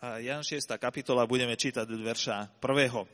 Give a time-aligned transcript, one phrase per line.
[0.00, 0.64] Jan 6.
[0.80, 3.04] kapitola budeme čítať od verša 1.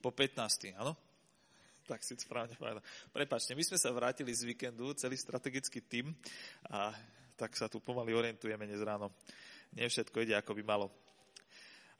[0.00, 0.80] Po 15.
[0.80, 0.96] áno?
[1.84, 2.80] Tak si správne povedal.
[3.12, 6.16] Prepačte, my sme sa vrátili z víkendu, celý strategický tím
[6.72, 6.96] a
[7.36, 9.12] tak sa tu pomaly orientujeme dnes ráno.
[9.76, 10.88] Nie všetko ide, ako by malo.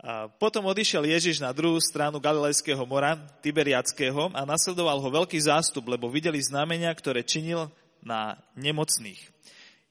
[0.00, 5.92] A potom odišiel Ježiš na druhú stranu Galilejského mora, Tiberiackého a nasledoval ho veľký zástup,
[5.92, 7.68] lebo videli znamenia, ktoré činil
[8.00, 9.34] na nemocných.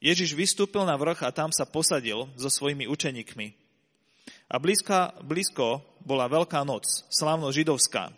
[0.04, 3.56] Ježiš vystúpil na vrch a tam sa posadil so svojimi učeníkmi.
[4.52, 8.12] A blízka, blízko bola Veľká noc, slávno židovská.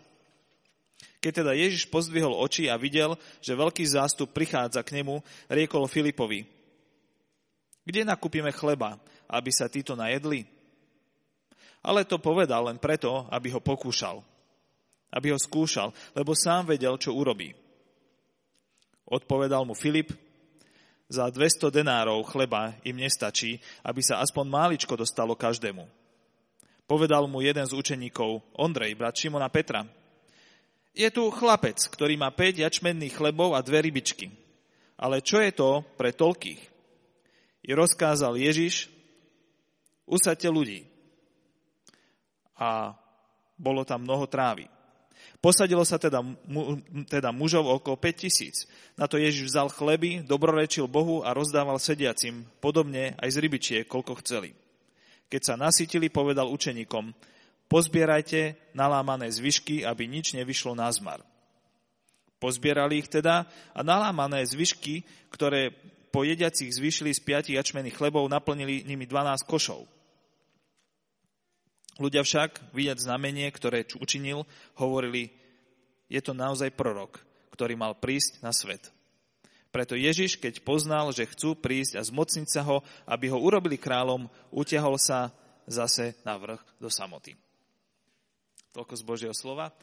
[1.23, 6.43] Keď teda Ježiš pozdvihol oči a videl, že veľký zástup prichádza k nemu, riekol Filipovi,
[7.87, 8.99] kde nakúpime chleba,
[9.31, 10.43] aby sa títo najedli?
[11.79, 14.19] Ale to povedal len preto, aby ho pokúšal.
[15.07, 17.55] Aby ho skúšal, lebo sám vedel, čo urobí.
[19.07, 20.11] Odpovedal mu Filip,
[21.07, 25.87] za 200 denárov chleba im nestačí, aby sa aspoň máličko dostalo každému.
[26.87, 29.83] Povedal mu jeden z učeníkov, Ondrej, brat Šimona Petra,
[30.97, 34.33] je tu chlapec, ktorý má 5 jačmenných chlebov a dve rybičky.
[34.97, 36.61] Ale čo je to pre toľkých?
[37.67, 38.89] I rozkázal Ježiš,
[40.09, 40.89] usadte ľudí.
[42.57, 42.97] A
[43.53, 44.65] bolo tam mnoho trávy.
[45.37, 48.65] Posadilo sa teda, mu, teda mužov okolo 5 tisíc.
[48.97, 54.17] Na to Ježiš vzal chleby, dobrorečil Bohu a rozdával sediacim, podobne aj z rybičie, koľko
[54.25, 54.57] chceli.
[55.29, 57.13] Keď sa nasytili, povedal učeníkom,
[57.67, 61.19] Pozbierajte nalámané zvyšky, aby nič nevyšlo na zmar.
[62.39, 63.43] Pozbierali ich teda
[63.75, 65.75] a nalámané zvyšky, ktoré
[66.07, 69.83] po jediacich zvyšili z piatich jačmených chlebov, naplnili nimi 12 košov.
[71.97, 74.45] Ľudia však, vidieť znamenie, ktoré učinil,
[74.77, 75.33] hovorili,
[76.07, 77.17] je to naozaj prorok,
[77.53, 78.93] ktorý mal prísť na svet.
[79.73, 84.29] Preto Ježiš, keď poznal, že chcú prísť a zmocniť sa ho, aby ho urobili kráľom,
[84.53, 85.33] utiahol sa
[85.67, 87.35] zase na vrch do samoty.
[88.71, 89.73] Toľko z Božieho slova.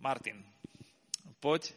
[0.00, 0.40] Martin,
[1.42, 1.74] poď.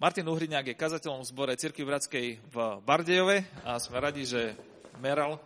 [0.00, 4.56] Martin Uhriňák je kazateľom v zbore Cirky Bratskej v Bardejove a sme radi, že
[4.96, 5.36] meral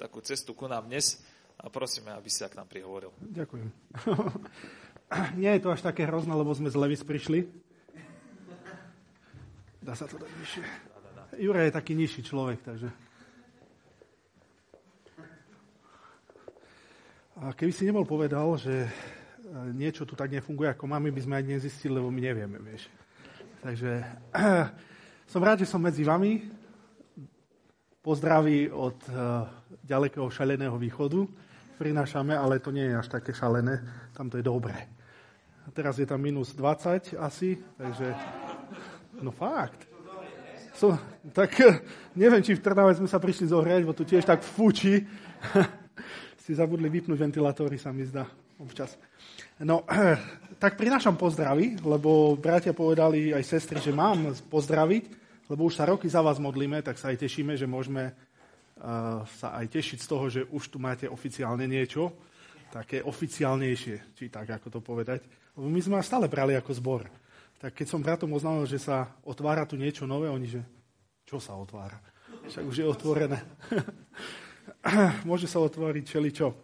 [0.00, 1.20] takú cestu ku nám dnes
[1.60, 3.12] a prosíme, aby si sa k nám prihovoril.
[3.20, 3.68] Ďakujem.
[5.40, 7.44] Nie je to až také hrozné, lebo sme z Levis prišli.
[9.84, 10.64] Dá sa to dať nižšie.
[11.40, 12.88] Jure je taký nižší človek, takže...
[17.40, 18.84] A keby si nebol povedal, že
[19.72, 22.92] niečo tu tak nefunguje, ako máme, by sme ani nezistili, lebo my nevieme, vieš.
[23.64, 24.04] Takže
[25.32, 26.52] som rád, že som medzi vami.
[28.00, 29.44] Pozdraví od uh,
[29.84, 31.24] ďalekého šaleného východu.
[31.80, 33.80] Prinášame, ale to nie je až také šalené.
[34.12, 34.76] Tam to je dobré.
[35.64, 38.12] A teraz je tam minus 20 asi, takže...
[39.24, 39.88] No fakt.
[40.76, 40.92] So,
[41.32, 41.56] tak
[42.20, 45.08] neviem, či v Trnave sme sa prišli zohrať, bo tu tiež tak fúči.
[46.44, 48.28] si zabudli vypnúť ventilátory, sa mi zdá
[48.60, 49.00] občas.
[49.64, 49.88] No,
[50.62, 55.04] tak prinášam pozdravy, lebo bratia povedali aj sestry, že mám pozdraviť,
[55.48, 58.12] lebo už sa roky za vás modlíme, tak sa aj tešíme, že môžeme
[59.36, 62.16] sa aj tešiť z toho, že už tu máte oficiálne niečo,
[62.72, 65.20] také oficiálnejšie, či tak, ako to povedať.
[65.58, 67.02] Lebo my sme stále brali ako zbor.
[67.60, 70.64] Tak keď som bratom oznámil, že sa otvára tu niečo nové, oni, že
[71.28, 72.00] čo sa otvára?
[72.48, 73.36] Však už je otvorené.
[75.28, 76.56] Môže sa otvoriť čeličo.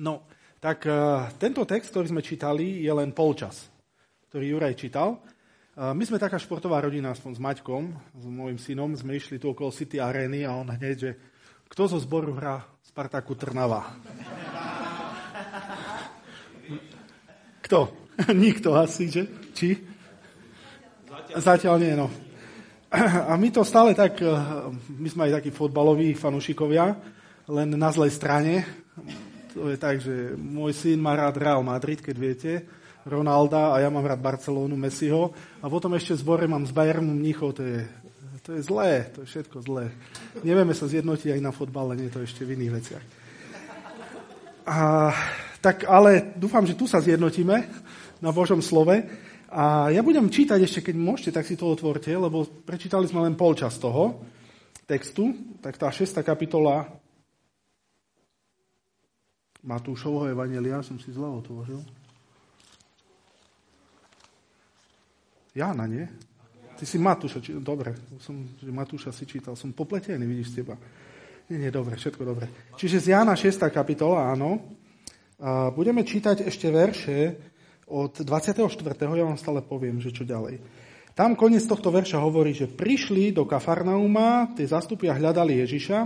[0.00, 0.24] No,
[0.56, 3.68] tak uh, tento text, ktorý sme čítali, je len polčas,
[4.32, 5.20] ktorý Juraj čítal.
[5.76, 7.84] Uh, my sme taká športová rodina, aspoň s Maťkom,
[8.16, 11.10] s môjim synom, sme išli tu okolo City Areny a on hneď, že
[11.72, 13.96] kto zo zboru hrá Spartaku Trnava?
[17.64, 17.88] Kto?
[18.44, 19.24] Nikto asi, že?
[19.56, 19.80] Či?
[21.32, 22.12] Zatiaľ, nie, no.
[22.92, 24.20] A my to stále tak,
[24.92, 26.92] my sme aj takí fotbaloví fanúšikovia,
[27.48, 28.68] len na zlej strane
[29.52, 32.52] to je tak, že môj syn má rád Real Madrid, keď viete,
[33.04, 35.34] Ronalda a ja mám rád Barcelónu, Messiho.
[35.60, 37.84] A potom ešte zbore mám s Bayernu Mnichov, to je,
[38.42, 39.94] to je zlé, to je všetko zlé.
[40.42, 43.04] Nevieme sa zjednotiť aj na fotbale, nie to ešte v iných veciach.
[44.66, 45.10] A,
[45.62, 47.56] tak ale dúfam, že tu sa zjednotíme
[48.18, 49.06] na Božom slove.
[49.52, 53.38] A ja budem čítať ešte, keď môžete, tak si to otvorte, lebo prečítali sme len
[53.38, 54.24] polčas toho
[54.86, 55.30] textu.
[55.62, 56.18] Tak tá 6.
[56.26, 56.88] kapitola
[59.62, 61.78] Matúšovho Evangelia som si zle otvoril.
[65.54, 66.08] Jána, nie?
[66.82, 67.54] Ty si Matúša, či...
[67.62, 70.74] dobre, som, že Matúša si čítal, som popletený, vidíš teba.
[71.46, 72.50] Nie, nie, dobre, všetko dobre.
[72.74, 73.70] Čiže z Jána 6.
[73.70, 74.58] kapitola, áno.
[75.38, 77.38] A budeme čítať ešte verše
[77.86, 78.66] od 24.
[78.98, 80.58] Ja vám stále poviem, že čo ďalej.
[81.14, 85.98] Tam koniec tohto verša hovorí, že prišli do Kafarnauma, tie zastupy a hľadali Ježiša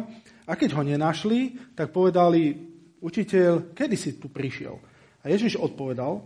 [0.44, 2.52] a keď ho nenašli, tak povedali,
[3.00, 4.76] učiteľ, kedy si tu prišiel?
[5.24, 6.20] A Ježiš odpovedal,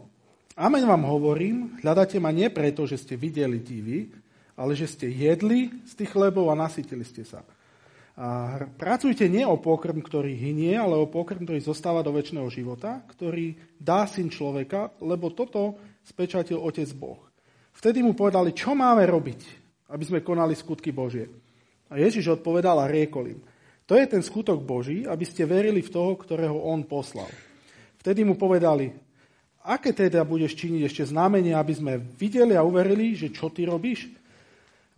[0.59, 4.11] amen vám hovorím, hľadáte ma nie preto, že ste videli divy,
[4.61, 7.41] ale že ste jedli z tých chlebov a nasytili ste sa.
[8.21, 13.01] A pracujte nie o pokrm, ktorý hynie, ale o pokrm, ktorý zostáva do väčšného života,
[13.09, 17.17] ktorý dá syn človeka, lebo toto spečatil Otec Boh.
[17.73, 19.41] Vtedy mu povedali, čo máme robiť,
[19.89, 21.33] aby sme konali skutky Božie.
[21.89, 23.41] A Ježiš odpovedal a riekol im,
[23.89, 27.27] to je ten skutok Boží, aby ste verili v toho, ktorého on poslal.
[27.99, 28.93] Vtedy mu povedali,
[29.65, 34.20] aké teda budeš činiť ešte znamenie, aby sme videli a uverili, že čo ty robíš?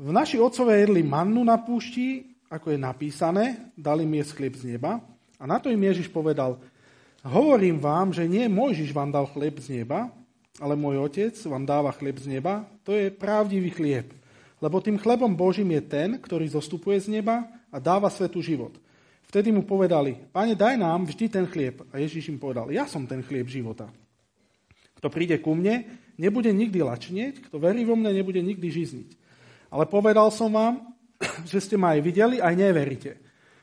[0.00, 4.64] V naši otcové jedli mannu na púšti, ako je napísané, dali mi jesť chlieb z
[4.76, 5.00] neba.
[5.40, 6.60] A na to im Ježiš povedal,
[7.24, 10.12] hovorím vám, že nie Mojžiš vám dal chlieb z neba,
[10.60, 14.12] ale môj otec vám dáva chlieb z neba, to je pravdivý chlieb.
[14.62, 18.76] Lebo tým chlebom Božím je ten, ktorý zostupuje z neba a dáva svetu život.
[19.26, 21.82] Vtedy mu povedali, pane, daj nám vždy ten chlieb.
[21.88, 23.88] A Ježiš im povedal, ja som ten chlieb života.
[25.00, 25.88] Kto príde ku mne,
[26.20, 29.10] nebude nikdy lačnieť, kto verí vo mne, nebude nikdy žizniť.
[29.72, 30.92] Ale povedal som vám,
[31.50, 33.16] že ste ma aj videli, aj neveríte.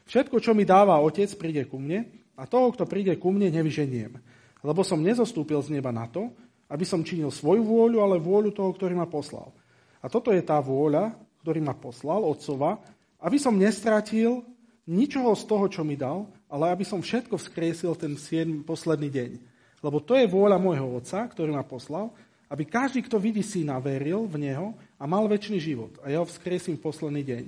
[0.09, 4.17] Všetko, čo mi dáva otec, príde ku mne a toho, kto príde ku mne, nevyženiem.
[4.65, 6.33] Lebo som nezostúpil z neba na to,
[6.65, 9.53] aby som činil svoju vôľu, ale vôľu toho, ktorý ma poslal.
[10.01, 11.13] A toto je tá vôľa,
[11.45, 12.81] ktorý ma poslal, otcova,
[13.21, 14.41] aby som nestratil
[14.89, 18.65] ničoho z toho, čo mi dal, ale aby som všetko vzkriesil ten 7.
[18.65, 19.31] posledný deň.
[19.85, 22.09] Lebo to je vôľa môjho otca, ktorý ma poslal,
[22.50, 25.95] aby každý, kto vidí syna, veril v neho a mal väčší život.
[26.03, 27.43] A ja ho vzkriesím v posledný deň.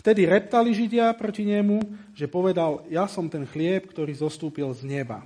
[0.00, 1.84] Vtedy reptali Židia proti nemu,
[2.16, 5.20] že povedal, ja som ten chlieb, ktorý zostúpil z neba.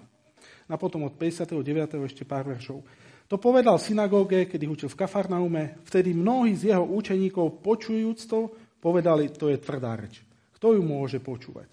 [0.66, 1.62] A potom od 59.
[2.10, 2.82] ešte pár veršov.
[3.30, 5.78] To povedal v synagóge, kedy učil v Kafarnaume.
[5.86, 8.50] Vtedy mnohí z jeho účeníkov, počujúc to,
[8.82, 10.26] povedali, to je tvrdá reč.
[10.58, 11.70] Kto ju môže počúvať?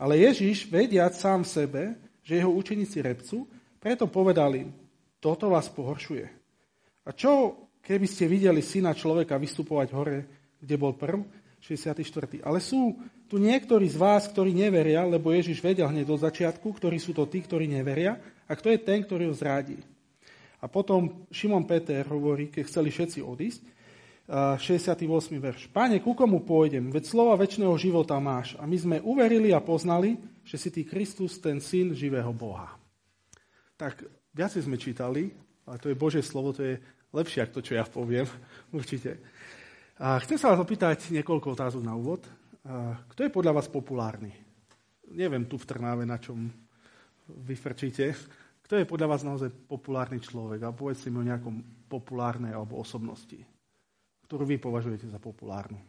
[0.00, 1.82] Ale Ježiš, vediac sám v sebe,
[2.24, 3.44] že jeho učeníci repcu,
[3.76, 4.64] preto povedali,
[5.20, 6.26] toto vás pohoršuje.
[7.04, 10.18] A čo, keby ste videli syna človeka vystupovať hore,
[10.60, 11.24] kde bol prv?
[11.64, 12.44] 64.
[12.44, 17.00] Ale sú tu niektorí z vás, ktorí neveria, lebo Ježiš vedel hneď do začiatku, ktorí
[17.00, 19.80] sú to tí, ktorí neveria, a kto je ten, ktorý ho zradí.
[20.60, 23.62] A potom Šimon Peter hovorí, keď chceli všetci odísť,
[24.28, 25.08] 68.
[25.40, 25.72] verš.
[25.72, 26.92] Páne, ku komu pôjdem?
[26.92, 28.60] Veď slova väčšného života máš.
[28.60, 32.76] A my sme uverili a poznali, že si ty Kristus, ten syn živého Boha.
[33.80, 34.04] Tak
[34.36, 35.32] viacej sme čítali,
[35.64, 36.76] ale to je Božie slovo, to je
[37.12, 38.26] lepšie ako to, čo ja poviem,
[38.78, 39.20] určite.
[39.98, 42.22] A chcem sa vás opýtať niekoľko otázok na úvod.
[42.68, 44.30] A kto je podľa vás populárny?
[45.10, 46.52] Neviem tu v Trnáve, na čom
[47.26, 48.12] vyfrčíte.
[48.62, 50.60] Kto je podľa vás naozaj populárny človek?
[50.68, 53.40] A povedzte mi o nejakom populárnej alebo osobnosti,
[54.28, 55.80] ktorú vy považujete za populárnu.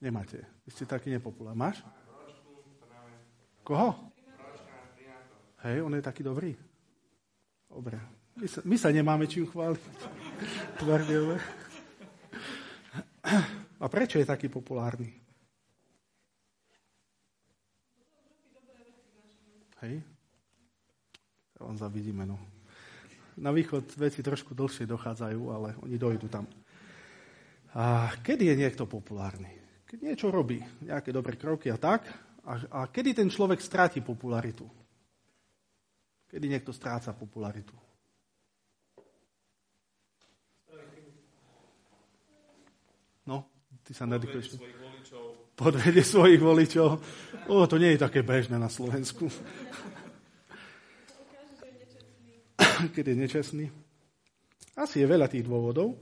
[0.00, 0.44] Nemáte.
[0.64, 1.56] Vy ste taký nepopulárny.
[1.56, 1.80] Máš?
[3.64, 4.12] Koho?
[5.64, 6.56] Hej, on je taký dobrý.
[7.68, 8.19] Dobre.
[8.40, 9.84] My sa, my sa nemáme čím chváliť.
[13.76, 15.12] A prečo je taký populárny?
[19.84, 20.00] Hej?
[21.60, 22.40] On zavidíme, no.
[23.36, 26.48] Na východ veci trošku dlhšie dochádzajú, ale oni dojdu tam.
[27.76, 29.52] A kedy je niekto populárny?
[29.84, 32.08] Keď niečo robí, nejaké dobré kroky a tak.
[32.48, 34.64] A, a kedy ten človek stráti popularitu?
[36.24, 37.89] Kedy niekto stráca popularitu?
[43.30, 43.46] No,
[43.86, 44.58] ty sa nadýchuješ.
[45.54, 46.98] Podvedie svojich voličov.
[47.46, 49.30] O, to nie je také bežné na Slovensku.
[52.94, 53.70] keď je nečestný?
[54.74, 55.94] Asi je veľa tých dôvodov.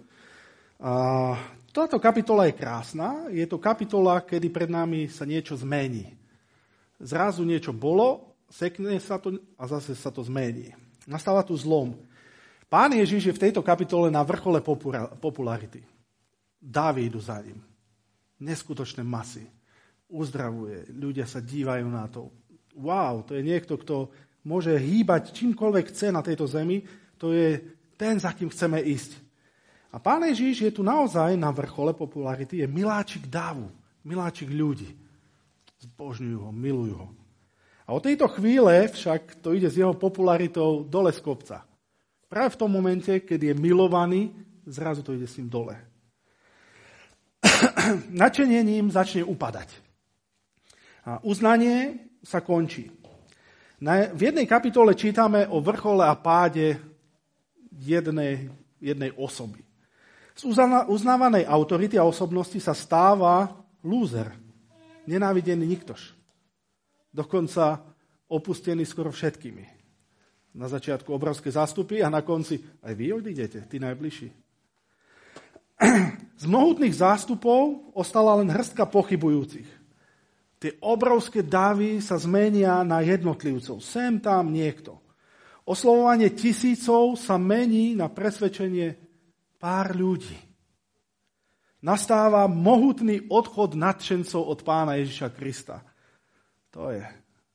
[0.81, 1.37] A
[1.69, 3.29] táto kapitola je krásna.
[3.29, 6.17] Je to kapitola, kedy pred nami sa niečo zmení.
[6.97, 10.73] Zrazu niečo bolo, sekne sa to a zase sa to zmení.
[11.05, 11.93] Nastáva tu zlom.
[12.73, 14.65] Pán Ježiš je v tejto kapitole na vrchole
[15.21, 15.98] popularity.
[16.59, 17.63] Dávi idú za ním.
[18.43, 19.47] Neskutočné masy.
[20.11, 20.91] Uzdravuje.
[20.91, 22.31] Ľudia sa dívajú na to.
[22.79, 24.11] Wow, to je niekto, kto
[24.47, 26.87] môže hýbať čímkoľvek chce na tejto zemi,
[27.19, 27.59] to je
[27.99, 29.19] ten, za kým chceme ísť.
[29.91, 33.67] A pán Ježíš je tu naozaj na vrchole popularity, je miláčik dávu,
[34.07, 34.95] miláčik ľudí.
[35.83, 37.09] Zbožňujú ho, milujú ho.
[37.89, 41.65] A od tejto chvíle však to ide s jeho popularitou dole z kopca.
[42.29, 44.29] Práve v tom momente, keď je milovaný,
[44.69, 45.88] zrazu to ide s ním dole.
[48.23, 49.69] Načenením začne upadať.
[51.09, 52.93] A uznanie sa končí.
[54.15, 56.77] V jednej kapitole čítame o vrchole a páde
[57.79, 58.51] jednej,
[58.83, 59.63] jednej osoby.
[60.35, 60.51] Z
[60.91, 64.35] uznávanej autority a osobnosti sa stáva lúzer.
[65.07, 66.15] Nenávidený niktož.
[67.15, 67.81] Dokonca
[68.29, 69.65] opustený skoro všetkými.
[70.59, 74.48] Na začiatku obrovské zástupy a na konci aj vy odídete, tí najbližší.
[76.39, 79.67] Z mohutných zástupov ostala len hrstka pochybujúcich.
[80.59, 83.79] Tie obrovské davy sa zmenia na jednotlivcov.
[83.79, 84.99] Sem tam niekto.
[85.63, 88.99] Oslovovanie tisícov sa mení na presvedčenie
[89.59, 90.35] pár ľudí.
[91.79, 95.79] Nastáva mohutný odchod nadšencov od pána Ježiša Krista.
[96.75, 97.07] To je.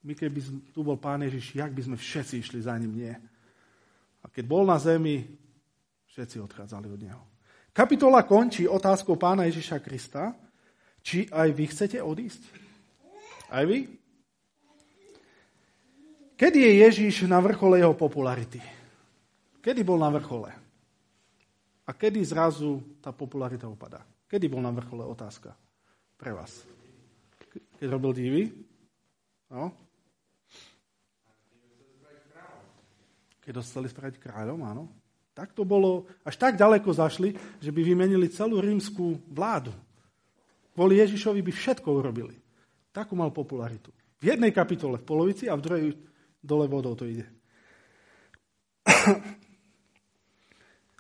[0.03, 0.39] My keby
[0.72, 2.96] tu bol pán Ježiš, jak by sme všetci išli za ním?
[2.96, 3.20] Nie.
[4.24, 5.27] A keď bol na zemi,
[6.08, 7.33] všetci odchádzali od neho.
[7.74, 10.38] Kapitola končí otázkou pána Ježiša Krista,
[11.01, 12.46] či aj vy chcete odísť.
[13.50, 13.89] Aj vy?
[16.38, 18.62] Kedy je Ježíš na vrchole jeho popularity?
[19.58, 20.53] Kedy bol na vrchole?
[21.84, 24.06] A kedy zrazu tá popularita upadá?
[24.30, 25.58] Kedy bol na vrchole otázka
[26.13, 26.62] pre vás?
[27.82, 28.44] Keď robil divy?
[29.50, 29.74] No?
[33.42, 35.02] Keď dostali spraviť kráľom, áno.
[35.34, 39.74] Tak to bolo, až tak ďaleko zašli, že by vymenili celú rímskú vládu.
[40.78, 42.38] Kvôli Ježišovi by všetko urobili.
[42.94, 43.90] Takú mal popularitu.
[44.22, 45.86] V jednej kapitole v polovici a v druhej
[46.38, 47.25] dole vodou to ide.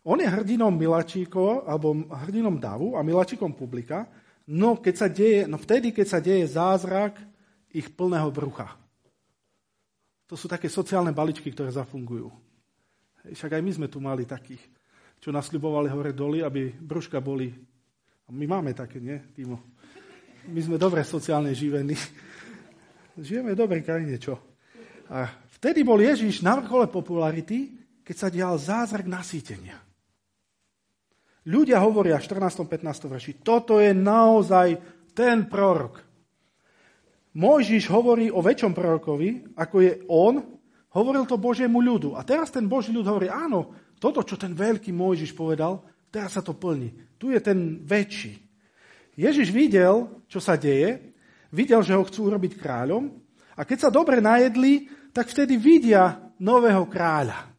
[0.09, 1.95] On je hrdinom Milačíkov, alebo
[2.27, 4.09] hrdinom davu a Milačíkom publika,
[4.49, 7.15] no, keď sa deje, no vtedy, keď sa deje zázrak
[7.71, 8.75] ich plného brucha.
[10.27, 12.33] To sú také sociálne baličky, ktoré zafungujú.
[13.23, 14.59] Však aj my sme tu mali takých,
[15.23, 17.47] čo nasľubovali hore doly, aby brúška boli.
[18.27, 19.73] A my máme také, nie, Timo?
[20.47, 21.95] my sme dobre sociálne živení.
[23.15, 24.35] Žijeme v dobrej krajine, čo?
[25.07, 29.79] A vtedy bol Ježiš na vrchole popularity, keď sa dial zázrak nasýtenia.
[31.47, 32.67] Ľudia hovoria v 14.
[32.67, 33.11] 15.
[33.11, 34.79] verši, toto je naozaj
[35.11, 35.99] ten prorok.
[37.35, 40.39] Mojžiš hovorí o väčšom prorokovi, ako je on,
[40.93, 42.13] hovoril to Božiemu ľudu.
[42.13, 45.81] A teraz ten Boží ľud hovorí, áno, toto, čo ten veľký Mojžiš povedal,
[46.13, 47.17] teraz sa to plní.
[47.17, 48.37] Tu je ten väčší.
[49.17, 51.13] Ježiš videl, čo sa deje,
[51.53, 53.13] videl, že ho chcú urobiť kráľom
[53.53, 57.53] a keď sa dobre najedli, tak vtedy vidia nového kráľa.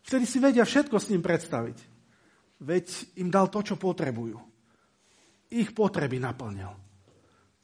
[0.00, 1.78] Vtedy si vedia všetko s ním predstaviť.
[2.64, 2.86] Veď
[3.20, 4.40] im dal to, čo potrebujú.
[5.52, 6.72] Ich potreby naplnil.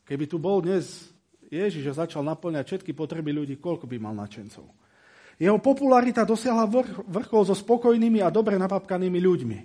[0.05, 1.09] Keby tu bol dnes
[1.49, 4.69] Ježiš a začal naplňať všetky potreby ľudí, koľko by mal načencov.
[5.43, 6.71] Jeho popularita dosiahla
[7.03, 9.59] vrchol so spokojnými a dobre napapkanými ľuďmi.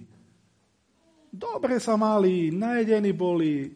[1.29, 3.69] Dobre sa mali, najedení boli.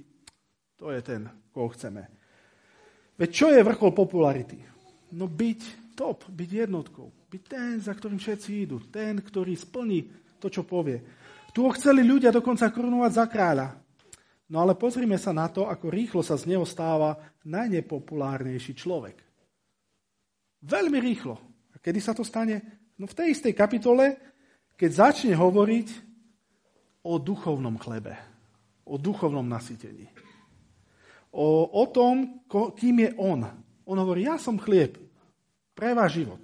[0.81, 2.01] To je ten, koho chceme.
[3.21, 4.57] Veď čo je vrchol popularity?
[5.13, 7.05] No byť top, byť jednotkou.
[7.29, 8.81] Byť ten, za ktorým všetci idú.
[8.89, 10.09] Ten, ktorý splní
[10.41, 10.97] to, čo povie.
[11.53, 13.77] Tu ho chceli ľudia dokonca korunovať za kráľa.
[14.49, 17.13] No ale pozrime sa na to, ako rýchlo sa z neho stáva
[17.45, 19.21] najnepopulárnejší človek.
[20.65, 21.50] Veľmi rýchlo.
[21.81, 22.61] Kedy sa to stane?
[23.01, 24.17] No v tej istej kapitole,
[24.77, 25.87] keď začne hovoriť
[27.01, 28.13] o duchovnom chlebe,
[28.85, 30.05] o duchovnom nasytení.
[31.33, 33.41] O, o tom, ko, kým je on.
[33.89, 34.99] On hovorí, ja som chlieb
[35.73, 36.43] pre váš život.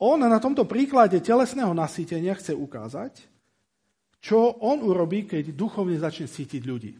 [0.00, 3.24] On na tomto príklade telesného nasýtenia chce ukázať,
[4.20, 6.92] čo on urobí, keď duchovne začne cítiť ľudí.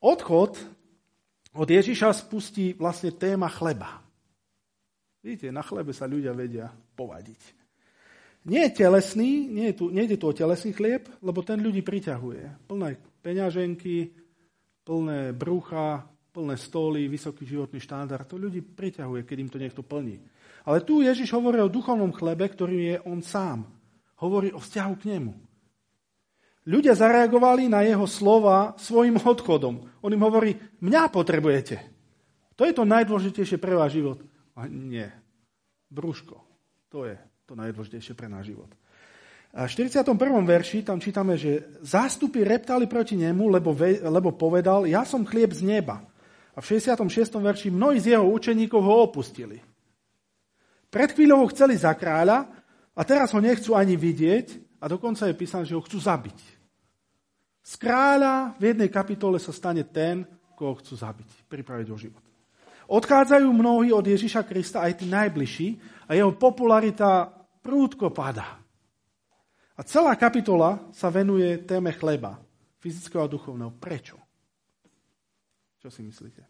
[0.00, 0.56] Odchod
[1.52, 4.07] od Ježiša spustí vlastne téma chleba.
[5.18, 7.58] Vidíte, na chlebe sa ľudia vedia povadiť.
[8.46, 11.82] Nie je telesný, nie je tu, nie je tu o telesný chlieb, lebo ten ľudí
[11.82, 12.70] priťahuje.
[12.70, 14.14] Plné peňaženky,
[14.86, 18.24] plné brucha, plné stoly, vysoký životný štandard.
[18.30, 20.22] To ľudí priťahuje, keď im to niekto plní.
[20.64, 23.66] Ale tu Ježiš hovorí o duchovnom chlebe, ktorý je on sám.
[24.22, 25.32] Hovorí o vzťahu k nemu.
[26.68, 29.88] Ľudia zareagovali na jeho slova svojim odchodom.
[30.04, 31.80] On im hovorí, mňa potrebujete.
[32.60, 34.20] To je to najdôležitejšie pre váš život.
[34.58, 35.06] A nie.
[35.86, 36.42] Brúško.
[36.90, 37.14] To je
[37.46, 38.68] to najdôležitejšie pre náš život.
[39.56, 40.12] A v 41.
[40.44, 45.56] verši tam čítame, že zástupy reptali proti nemu, lebo, ve, lebo povedal, ja som chlieb
[45.56, 46.04] z neba.
[46.52, 47.08] A v 66.
[47.40, 49.56] verši mnohí z jeho učeníkov ho opustili.
[50.92, 52.44] Pred chvíľou ho chceli za kráľa
[52.92, 56.38] a teraz ho nechcú ani vidieť a dokonca je písané, že ho chcú zabiť.
[57.64, 62.27] Z kráľa v jednej kapitole sa stane ten, koho chcú zabiť, pripraviť o život.
[62.88, 65.68] Odchádzajú mnohí od Ježiša Krista, aj tí najbližší,
[66.08, 67.28] a jeho popularita
[67.60, 68.64] prúdko pada.
[69.76, 72.40] A celá kapitola sa venuje téme chleba,
[72.80, 73.76] fyzického a duchovného.
[73.76, 74.16] Prečo?
[75.84, 76.42] Čo si myslíte?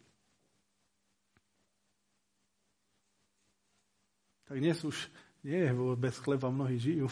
[4.46, 4.96] Tak dnes už
[5.42, 7.10] nie je bez chleba, mnohí žijú.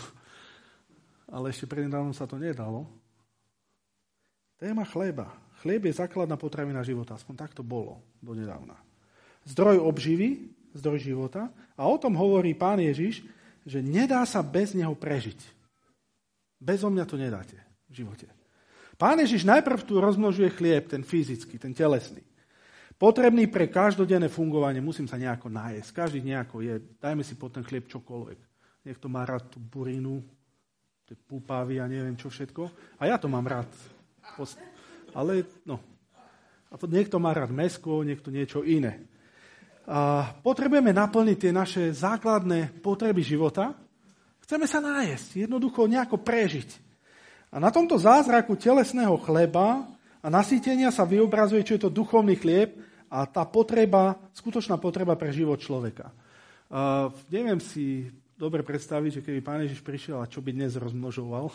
[1.27, 2.87] Ale ešte prednedávnom sa to nedalo.
[4.57, 5.35] Téma chleba.
[5.61, 7.19] Chlieb je základná potravina života.
[7.19, 8.86] Aspoň tak to bolo donedávna.
[9.47, 11.49] Zdroj obživy, zdroj života.
[11.79, 13.23] A o tom hovorí pán Ježiš,
[13.63, 15.39] že nedá sa bez neho prežiť.
[16.59, 18.27] Bez mňa to nedáte v živote.
[18.97, 22.25] Pán Ježiš najprv tu rozmnožuje chlieb, ten fyzický, ten telesný.
[22.97, 25.89] Potrebný pre každodenné fungovanie, musím sa nejako nájsť.
[25.93, 26.81] Každý nejako je.
[26.97, 28.41] Dajme si pod ten chlieb čokoľvek.
[28.89, 30.25] Niekto má rád tú burinu,
[31.05, 32.73] tie púpavy a neviem čo všetko.
[32.97, 33.69] A ja to mám rád.
[35.13, 35.77] Ale no.
[36.73, 39.05] A niekto má rád mesko, niekto niečo iné.
[40.43, 43.71] Potrebujeme naplniť tie naše základné potreby života.
[44.43, 46.71] Chceme sa nájsť, jednoducho nejako prežiť.
[47.55, 49.87] A na tomto zázraku telesného chleba
[50.19, 52.75] a nasýtenia sa vyobrazuje, čo je to duchovný chlieb
[53.07, 56.11] a tá potreba, skutočná potreba pre život človeka.
[56.67, 61.47] Uh, neviem si dobre predstaviť, že keby pán Ježiš prišiel a čo by dnes rozmnožoval,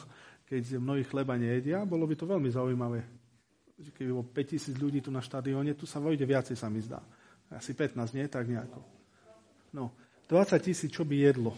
[0.47, 3.03] keď mnohí chleba nejedia, bolo by to veľmi zaujímavé.
[3.91, 7.03] Keby bolo 5000 ľudí tu na štadióne, tu sa vojde viacej, sa mi zdá.
[7.51, 8.27] Asi 15, nie?
[8.27, 8.79] Tak nejako.
[9.75, 9.91] No,
[10.31, 11.51] 20 tisíc, čo by jedlo?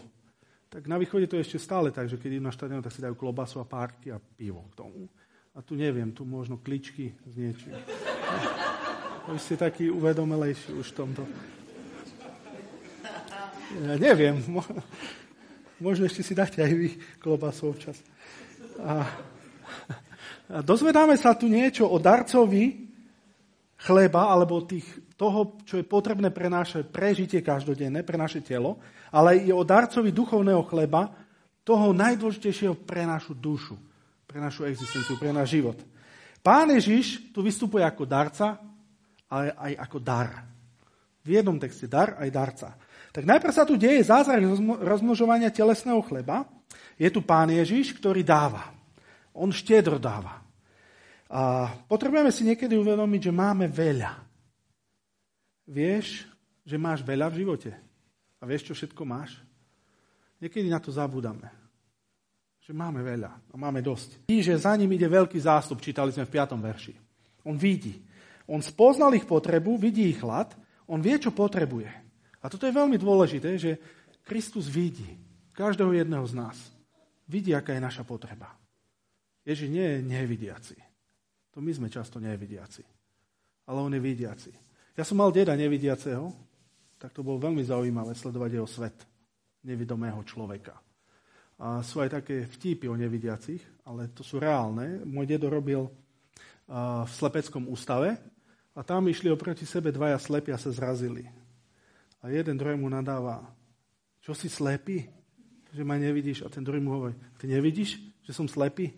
[0.66, 2.98] Tak na východe to je ešte stále tak, že keď idú na štadión, tak si
[2.98, 5.06] dajú klobasu a párky a pivo k tomu.
[5.54, 7.78] A tu neviem, tu možno kličky s niečím.
[9.30, 11.22] Vy ste taký uvedomelejší už v tomto.
[13.86, 14.42] Ja neviem.
[15.84, 16.88] Možno ešte si dáte aj vy
[17.22, 17.98] klobasu občas.
[18.82, 19.06] A,
[20.50, 22.83] a dozvedáme sa tu niečo o darcovi
[23.78, 24.86] chleba, alebo tých,
[25.18, 28.78] toho, čo je potrebné pre naše prežitie každodenné, pre naše telo,
[29.14, 31.10] ale i o darcovi duchovného chleba,
[31.64, 33.74] toho najdôležitejšieho pre našu dušu,
[34.28, 35.80] pre našu existenciu, pre náš život.
[36.44, 38.60] Pán Ježiš tu vystupuje ako darca,
[39.32, 40.44] ale aj ako dar.
[41.24, 42.68] V jednom texte dar aj darca.
[43.16, 44.44] Tak najprv sa tu deje zázrak
[44.84, 46.44] rozmnožovania telesného chleba.
[47.00, 48.76] Je tu pán Ježiš, ktorý dáva.
[49.32, 50.43] On štedro dáva.
[51.34, 54.22] A potrebujeme si niekedy uvedomiť, že máme veľa.
[55.66, 56.30] Vieš,
[56.62, 57.74] že máš veľa v živote?
[58.38, 59.34] A vieš, čo všetko máš?
[60.38, 61.50] Niekedy na to zabúdame.
[62.62, 64.30] Že máme veľa a máme dosť.
[64.30, 66.54] I že za ním ide veľký zástup, čítali sme v 5.
[66.54, 66.94] verši.
[67.50, 67.98] On vidí.
[68.46, 70.54] On spoznal ich potrebu, vidí ich hlad,
[70.86, 71.90] on vie, čo potrebuje.
[72.40, 73.80] A toto je veľmi dôležité, že
[74.22, 75.18] Kristus vidí
[75.56, 76.56] každého jedného z nás.
[77.24, 78.52] Vidí, aká je naša potreba.
[79.48, 80.76] Ježiš nie je nevidiaci.
[81.54, 82.82] To my sme často nevidiaci.
[83.70, 84.52] Ale on je vidiaci.
[84.98, 86.30] Ja som mal deda nevidiaceho,
[86.98, 88.96] tak to bolo veľmi zaujímavé sledovať jeho svet
[89.64, 90.76] nevidomého človeka.
[91.62, 95.06] A sú aj také vtípy o nevidiacich, ale to sú reálne.
[95.06, 95.86] Môj dedo robil
[96.68, 98.18] v slepeckom ústave
[98.74, 101.22] a tam išli oproti sebe dvaja slepi a sa zrazili.
[102.24, 103.46] A jeden druhému nadáva,
[104.24, 105.06] čo si slepý?
[105.70, 106.42] Že ma nevidíš.
[106.42, 108.96] A ten druhý mu hovorí, ty nevidíš, že som slepý?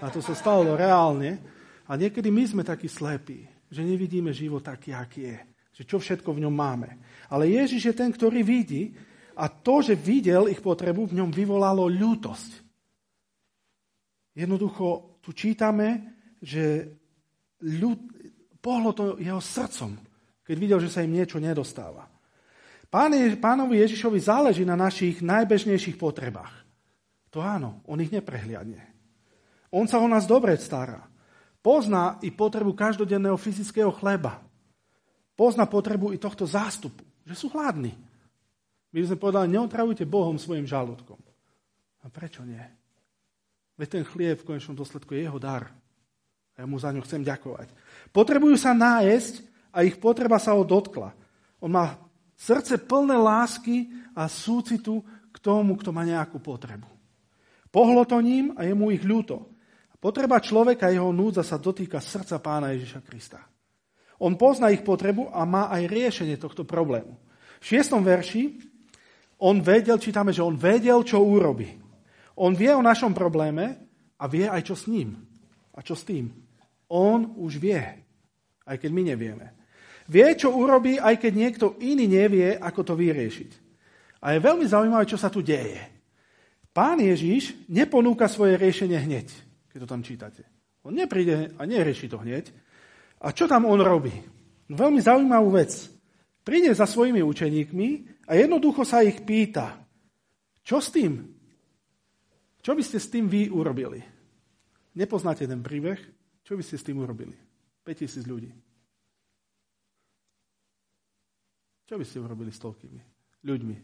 [0.00, 1.38] A to sa stalo reálne.
[1.88, 5.38] A niekedy my sme takí slepí, že nevidíme život taký, aký je.
[5.72, 6.88] Že čo všetko v ňom máme.
[7.32, 8.92] Ale Ježiš je ten, ktorý vidí
[9.34, 12.50] a to, že videl ich potrebu, v ňom vyvolalo ľútosť.
[14.36, 16.88] Jednoducho tu čítame, že
[17.64, 17.98] ľud,
[18.60, 19.96] pohlo to jeho srdcom,
[20.44, 22.08] keď videl, že sa im niečo nedostáva.
[22.92, 26.52] Pán Je, pánovi Ježišovi záleží na našich najbežnejších potrebách.
[27.32, 28.84] To áno, on ich neprehliadne.
[29.72, 31.00] On sa o nás dobre stará.
[31.62, 34.42] Pozná i potrebu každodenného fyzického chleba.
[35.38, 37.94] Pozná potrebu i tohto zástupu, že sú hladní.
[38.92, 41.16] My by sme povedali, neotravujte Bohom svojim žalúdkom.
[42.02, 42.60] A prečo nie?
[43.78, 45.70] Veď ten chlieb v konečnom dôsledku je jeho dar.
[46.52, 47.72] A ja mu za ňu chcem ďakovať.
[48.12, 49.34] Potrebujú sa nájsť
[49.72, 51.14] a ich potreba sa ho dotkla.
[51.62, 51.96] On má
[52.36, 55.00] srdce plné lásky a súcitu
[55.32, 56.84] k tomu, kto má nejakú potrebu.
[57.72, 59.48] Pohlo to ním a je mu ich ľúto.
[60.02, 63.38] Potreba človeka jeho núdza sa dotýka srdca pána Ježiša Krista.
[64.18, 67.14] On pozná ich potrebu a má aj riešenie tohto problému.
[67.62, 68.58] V šiestom verši
[69.38, 71.70] on vedel, čítame, že on vedel, čo urobi.
[72.42, 73.78] On vie o našom probléme
[74.18, 75.22] a vie aj, čo s ním.
[75.70, 76.34] A čo s tým?
[76.90, 77.82] On už vie,
[78.66, 79.46] aj keď my nevieme.
[80.10, 83.50] Vie, čo urobí, aj keď niekto iný nevie, ako to vyriešiť.
[84.22, 85.78] A je veľmi zaujímavé, čo sa tu deje.
[86.74, 89.30] Pán Ježiš neponúka svoje riešenie hneď,
[89.72, 90.44] keď to tam čítate.
[90.84, 92.52] On nepríde a nerieši to hneď.
[93.24, 94.12] A čo tam on robí?
[94.68, 95.72] No, veľmi zaujímavú vec.
[96.44, 97.88] Príde za svojimi učeníkmi
[98.28, 99.82] a jednoducho sa ich pýta,
[100.62, 101.22] čo s tým?
[102.62, 103.98] Čo by ste s tým vy urobili?
[104.94, 105.98] Nepoznáte ten príbeh?
[106.46, 107.34] Čo by ste s tým urobili?
[107.82, 108.50] 5000 ľudí.
[111.86, 113.00] Čo by ste urobili s toľkými
[113.42, 113.76] ľuďmi?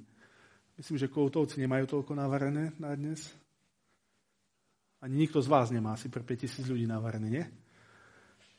[0.79, 3.27] Myslím, že koutovci nemajú toľko navarené na dnes.
[4.98, 7.44] Ani nikto z vás nemá asi pre 5000 ľudí navarené, nie?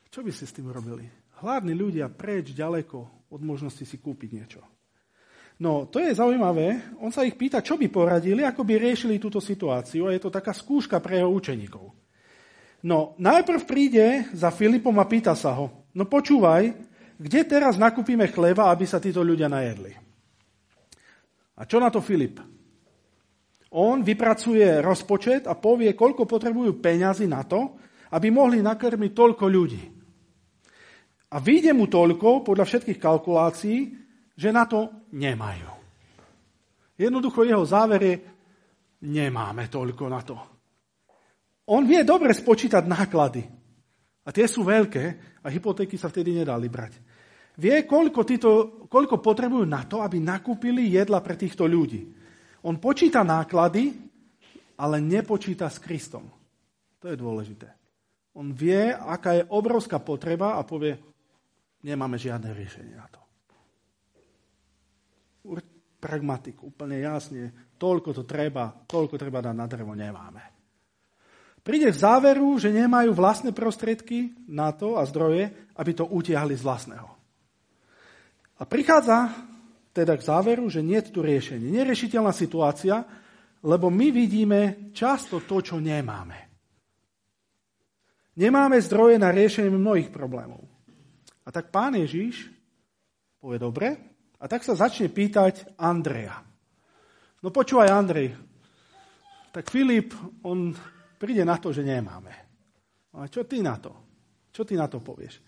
[0.08, 1.06] Čo by ste s tým robili?
[1.44, 4.62] Hladní ľudia preč ďaleko od možnosti si kúpiť niečo.
[5.60, 6.96] No, to je zaujímavé.
[7.04, 10.32] On sa ich pýta, čo by poradili, ako by riešili túto situáciu a je to
[10.32, 11.86] taká skúška pre jeho učeníkov.
[12.88, 16.72] No, najprv príde za Filipom a pýta sa ho, no počúvaj,
[17.20, 19.92] kde teraz nakúpime chleba, aby sa títo ľudia najedli?
[21.60, 22.40] A čo na to Filip?
[23.70, 27.78] On vypracuje rozpočet a povie, koľko potrebujú peňazí na to,
[28.10, 29.84] aby mohli nakrmiť toľko ľudí.
[31.30, 33.78] A vyjde mu toľko, podľa všetkých kalkulácií,
[34.34, 35.70] že na to nemajú.
[36.98, 38.16] Jednoducho jeho záver je,
[39.06, 40.36] nemáme toľko na to.
[41.70, 43.46] On vie dobre spočítať náklady.
[44.26, 45.06] A tie sú veľké
[45.46, 46.98] a hypotéky sa vtedy nedali brať.
[47.60, 48.50] Vie, koľko, títo,
[48.90, 52.19] koľko potrebujú na to, aby nakúpili jedla pre týchto ľudí.
[52.66, 53.96] On počíta náklady,
[54.80, 56.28] ale nepočíta s Kristom.
[57.00, 57.68] To je dôležité.
[58.36, 60.96] On vie, aká je obrovská potreba a povie,
[61.84, 63.20] nemáme žiadne riešenie na to
[66.00, 70.44] pragmatik, úplne jasne, toľko to treba, toľko treba dať na drevo, nemáme.
[71.60, 76.64] Príde v záveru, že nemajú vlastné prostriedky na to a zdroje, aby to utiahli z
[76.64, 77.10] vlastného.
[78.60, 79.28] A prichádza
[80.00, 81.68] teda k záveru, že nie je tu riešenie.
[81.68, 83.04] Neriešiteľná situácia,
[83.68, 86.48] lebo my vidíme často to, čo nemáme.
[88.40, 90.64] Nemáme zdroje na riešenie mnohých problémov.
[91.44, 92.48] A tak pán Ježiš
[93.44, 93.88] povie, dobre,
[94.40, 96.40] a tak sa začne pýtať Andreja.
[97.44, 98.36] No počúvaj, Andrej,
[99.52, 100.16] tak Filip,
[100.48, 100.72] on
[101.20, 102.32] príde na to, že nemáme.
[103.16, 103.92] A čo ty na to?
[104.56, 105.44] Čo ty na to povieš?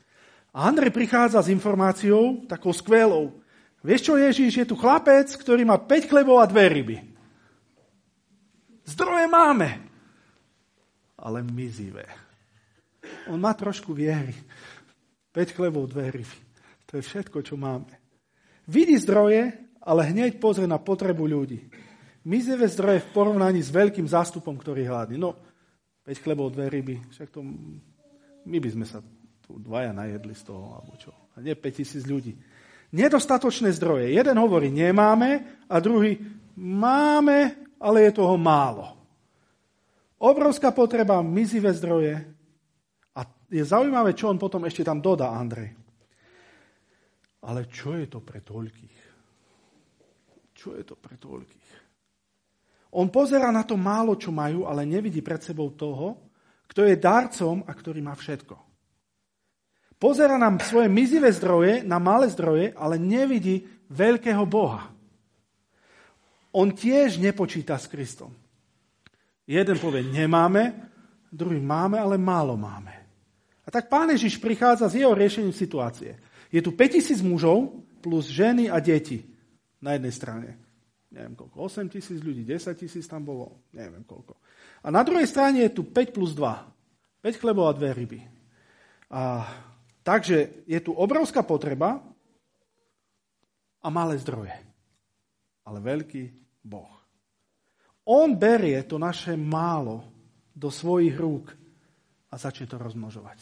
[0.51, 3.40] A Andrej prichádza s informáciou, takou skvelou.
[3.81, 6.97] Vieš čo, Ježíš, je tu chlapec, ktorý má 5 chlebov a dve ryby.
[8.85, 9.81] Zdroje máme,
[11.17, 12.05] ale mizivé.
[13.25, 14.37] On má trošku viery.
[15.33, 16.37] 5 chlebov, dve ryby.
[16.93, 17.89] To je všetko, čo máme.
[18.69, 19.49] Vidí zdroje,
[19.81, 21.65] ale hneď pozrie na potrebu ľudí.
[22.21, 25.17] Mizivé zdroje v porovnaní s veľkým zástupom, ktorý hľadí.
[25.17, 25.33] No,
[26.05, 27.41] 5 chlebov, dve ryby, však to
[28.45, 29.01] my by sme sa
[29.41, 31.13] tu dvaja najedli z toho, alebo čo.
[31.33, 32.33] A nie 5000 ľudí.
[32.91, 34.11] Nedostatočné zdroje.
[34.11, 36.19] Jeden hovorí, nemáme, a druhý,
[36.59, 38.99] máme, ale je toho málo.
[40.19, 42.19] Obrovská potreba, mizivé zdroje.
[43.15, 45.71] A je zaujímavé, čo on potom ešte tam dodá, Andrej.
[47.41, 48.99] Ale čo je to pre toľkých?
[50.53, 51.69] Čo je to pre toľkých?
[52.91, 56.27] On pozera na to málo, čo majú, ale nevidí pred sebou toho,
[56.67, 58.70] kto je darcom a ktorý má všetko.
[60.01, 64.89] Pozera nám svoje mizivé zdroje, na malé zdroje, ale nevidí veľkého Boha.
[66.57, 68.33] On tiež nepočíta s Kristom.
[69.45, 70.73] Jeden povie, nemáme,
[71.29, 72.97] druhý máme, ale málo máme.
[73.61, 76.17] A tak Pán Ježiš prichádza s jeho riešením situácie.
[76.49, 79.21] Je tu 5000 mužov plus ženy a deti
[79.79, 80.49] na jednej strane.
[81.13, 84.33] Neviem koľko, 8 tisíc ľudí, 10 tisíc tam bolo, neviem koľko.
[84.81, 86.41] A na druhej strane je tu 5 plus 2.
[87.21, 88.19] 5 chlebov a 2 ryby.
[89.11, 89.45] A,
[90.01, 92.01] takže je tu obrovská potreba
[93.81, 94.53] a malé zdroje.
[95.65, 96.23] Ale veľký
[96.61, 97.01] Boh.
[98.09, 100.03] On berie to naše málo
[100.51, 101.53] do svojich rúk
[102.29, 103.39] a začne to rozmnožovať.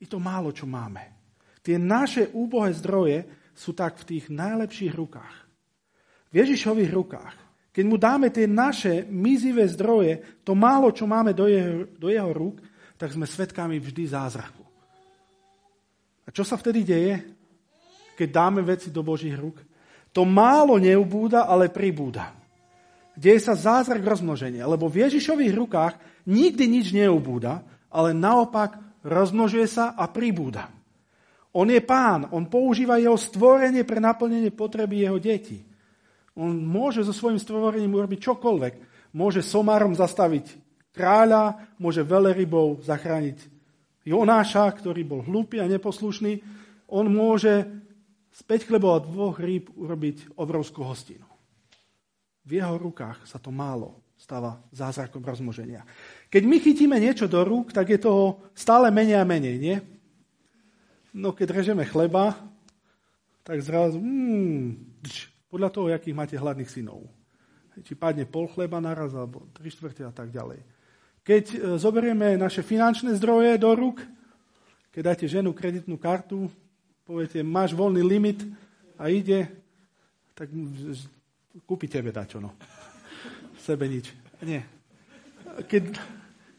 [0.00, 1.14] I to málo, čo máme.
[1.64, 3.24] Tie naše úbohé zdroje
[3.56, 5.36] sú tak v tých najlepších rukách.
[6.28, 7.34] V Ježišových rukách.
[7.74, 12.30] Keď mu dáme tie naše mizivé zdroje, to málo, čo máme do jeho, do jeho
[12.30, 12.62] rúk,
[12.98, 14.63] tak sme svetkami vždy zázraku.
[16.24, 17.20] A čo sa vtedy deje,
[18.16, 19.60] keď dáme veci do Božích rúk?
[20.14, 22.32] To málo neubúda, ale pribúda.
[23.14, 25.94] Deje sa zázrak rozmnoženia, lebo v Ježišových rukách
[26.26, 30.70] nikdy nič neubúda, ale naopak rozmnožuje sa a pribúda.
[31.54, 35.62] On je pán, on používa jeho stvorenie pre naplnenie potreby jeho detí.
[36.34, 38.74] On môže so svojím stvorením urobiť čokoľvek.
[39.14, 40.50] Môže somárom zastaviť
[40.90, 43.53] kráľa, môže velerybou zachrániť
[44.04, 46.44] Jonáša, ktorý bol hlúpy a neposlušný.
[46.92, 47.64] On môže
[48.34, 51.24] z 5 chlebov a dvoch rýb urobiť obrovskú hostinu.
[52.44, 55.84] V jeho rukách sa to málo stáva zázrakom rozmoženia.
[56.32, 59.76] Keď my chytíme niečo do rúk, tak je toho stále menej a menej, nie?
[61.12, 62.32] No keď režeme chleba,
[63.44, 67.04] tak zrazu, mm, dž, podľa toho, akých máte hladných synov.
[67.84, 70.73] Či padne pol chleba naraz, alebo tri štvrte a tak ďalej.
[71.24, 74.04] Keď e, zoberieme naše finančné zdroje do rúk,
[74.92, 76.46] keď dáte ženu kreditnú kartu,
[77.08, 78.44] poviete, máš voľný limit
[79.00, 79.50] a ide,
[80.36, 80.52] tak
[81.66, 82.54] kúpi tebe dačo, no.
[83.64, 84.12] Sebe nič.
[84.44, 84.62] Nie.
[85.64, 85.96] Keď,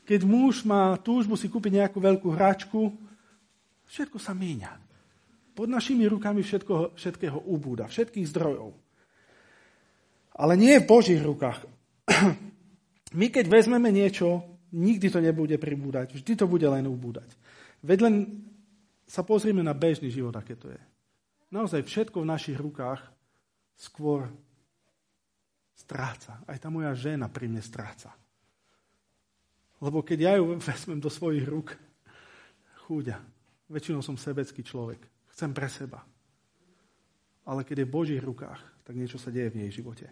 [0.03, 3.05] keď muž má túžbu si kúpiť nejakú veľkú hračku,
[3.89, 4.71] Všetko sa míňa.
[5.55, 8.75] Pod našimi rukami všetko, všetkého ubúda, všetkých zdrojov.
[10.35, 11.63] Ale nie v Božích rukách.
[13.19, 14.43] My keď vezmeme niečo,
[14.75, 17.31] nikdy to nebude pribúdať, vždy to bude len ubúdať.
[17.79, 18.15] Veď len
[19.07, 20.81] sa pozrieme na bežný život, aké to je.
[21.53, 22.99] Naozaj všetko v našich rukách
[23.79, 24.27] skôr
[25.77, 26.43] stráca.
[26.43, 28.11] Aj tá moja žena pri mne stráca.
[29.79, 31.77] Lebo keď ja ju vezmem do svojich rúk,
[32.87, 33.21] chúďa,
[33.71, 34.99] väčšinou som sebecký človek.
[35.31, 36.03] Chcem pre seba.
[37.45, 40.09] Ale keď je v Božích rukách, tak niečo sa deje v jej živote.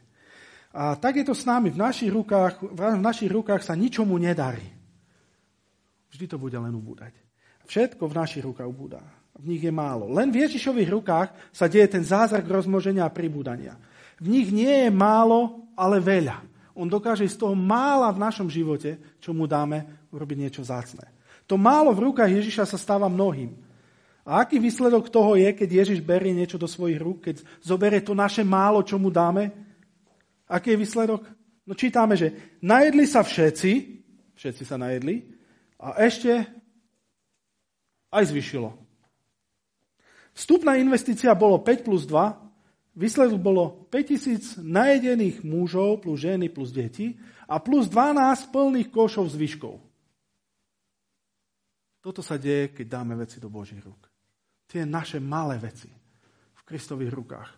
[0.73, 1.69] A tak je to s nami.
[1.69, 4.65] V našich rukách, v našich rukách sa ničomu nedarí.
[6.09, 7.13] Vždy to bude len ubúdať.
[7.69, 9.01] Všetko v našich rukách ubúda.
[9.37, 10.09] V nich je málo.
[10.13, 13.77] Len v Ježišových rukách sa deje ten zázrak rozmnoženia a pribúdania.
[14.21, 16.41] V nich nie je málo, ale veľa.
[16.73, 21.05] On dokáže z toho mála v našom živote, čo mu dáme, urobiť niečo zácne.
[21.45, 23.53] To málo v rukách Ježiša sa stáva mnohým.
[24.23, 28.15] A aký výsledok toho je, keď Ježiš berie niečo do svojich rúk, keď zoberie to
[28.15, 29.51] naše málo, čo mu dáme?
[30.53, 31.25] Aký je výsledok?
[31.65, 33.71] No čítame, že najedli sa všetci,
[34.37, 35.33] všetci sa najedli,
[35.81, 36.45] a ešte
[38.13, 38.69] aj zvyšilo.
[40.37, 47.17] Vstupná investícia bolo 5 plus 2, výsledok bolo 5000 najedených mužov plus ženy plus deti
[47.49, 49.81] a plus 12 plných košov zvyškov.
[52.03, 54.11] Toto sa deje, keď dáme veci do Božích rúk.
[54.67, 55.89] Tie naše malé veci
[56.53, 57.49] v Kristových rukách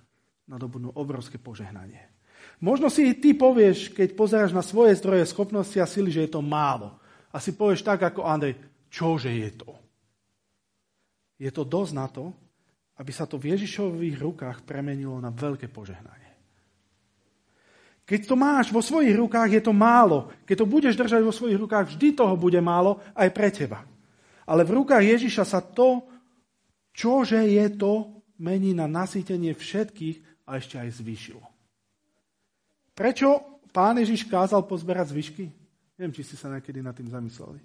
[0.45, 2.14] nadobudnú obrovské požehnanie.
[2.63, 6.41] Možno si ty povieš, keď pozeráš na svoje zdroje, schopnosti a sily, že je to
[6.41, 6.95] málo.
[7.35, 8.55] A si povieš tak ako Andrej,
[8.87, 9.71] čože je to?
[11.35, 12.31] Je to dosť na to,
[12.95, 16.31] aby sa to v Ježišových rukách premenilo na veľké požehnanie.
[18.05, 20.31] Keď to máš vo svojich rukách, je to málo.
[20.45, 23.81] Keď to budeš držať vo svojich rukách, vždy toho bude málo aj pre teba.
[24.45, 26.05] Ale v rukách Ježiša sa to,
[26.93, 31.54] čože je to, mení na nasýtenie všetkých a ešte aj zvýšilo.
[32.95, 35.51] Prečo pán Ježiš kázal pozberať zvyšky?
[35.99, 37.59] Neviem, či ste sa niekedy nad tým zamysleli.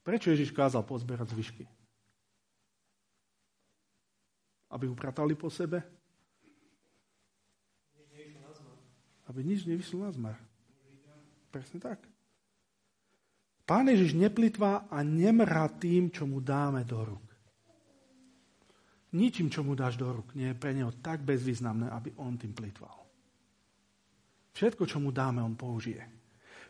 [0.00, 1.64] Prečo Ježiš kázal pozberať zvyšky?
[4.72, 5.84] Aby upratali po sebe?
[9.28, 10.36] Aby nič nevyšlo na zmar.
[11.52, 12.00] Presne tak.
[13.64, 17.24] Pán Ježiš neplitvá a nemrá tým, čo mu dáme do rúk.
[19.14, 22.52] Ničím, čo mu dáš do rúk, nie je pre neho tak bezvýznamné, aby on tým
[22.52, 23.03] plitval.
[24.54, 26.00] Všetko, čo mu dáme, on použije.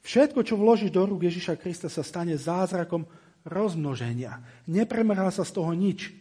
[0.04, 3.04] Všetko, čo vložíš do rúk Ježiša Krista, sa stane zázrakom
[3.44, 4.40] rozmnoženia.
[4.68, 6.12] Nepremerá sa z toho nič.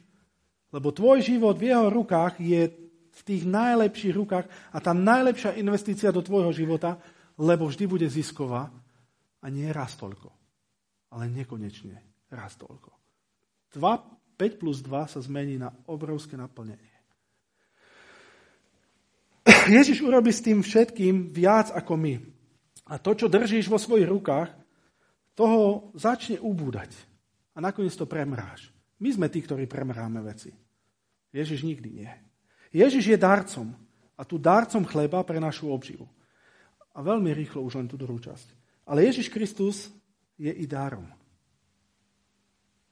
[0.75, 2.67] Lebo tvoj život v jeho rukách je
[3.13, 6.99] v tých najlepších rukách a tá najlepšia investícia do tvojho života,
[7.39, 8.67] lebo vždy bude zisková
[9.39, 10.43] a nie raz toľko
[11.13, 12.89] ale nekonečne raz toľko.
[13.77, 13.81] 2,
[14.37, 16.92] 5 plus 2 sa zmení na obrovské naplnenie.
[19.69, 22.15] Ježiš urobí s tým všetkým viac ako my.
[22.89, 24.51] A to, čo držíš vo svojich rukách,
[25.33, 26.93] toho začne ubúdať.
[27.53, 28.69] A nakoniec to premráš.
[29.01, 30.53] My sme tí, ktorí premráme veci.
[31.33, 32.11] Ježiš nikdy nie.
[32.73, 33.73] Ježiš je darcom.
[34.13, 36.05] A tu darcom chleba pre našu obživu.
[36.93, 38.53] A veľmi rýchlo už len tú druhú časť.
[38.85, 39.89] Ale Ježiš Kristus
[40.37, 41.09] je i dárom.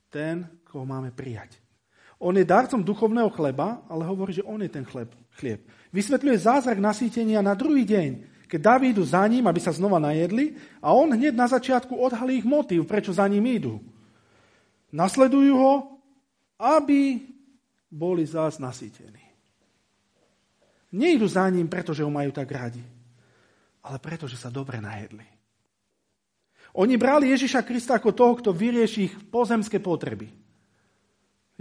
[0.10, 1.62] Ten, koho máme prijať.
[2.22, 5.10] On je darcom duchovného chleba, ale hovorí, že on je ten chleb,
[5.42, 5.66] chlieb.
[5.92, 8.10] Vysvetľuje zázrak nasýtenia na druhý deň,
[8.48, 12.44] keď Daví idú za ním, aby sa znova najedli a on hneď na začiatku odhalí
[12.44, 13.80] ich motív, prečo za ním idú.
[14.92, 15.74] Nasledujú ho,
[16.60, 17.24] aby
[17.88, 19.24] boli zás nasýtení.
[20.92, 22.84] Nejdu za ním, pretože ho majú tak radi,
[23.84, 25.24] ale preto, že sa dobre najedli.
[26.76, 30.32] Oni brali Ježiša Krista ako toho, kto vyrieši ich pozemské potreby.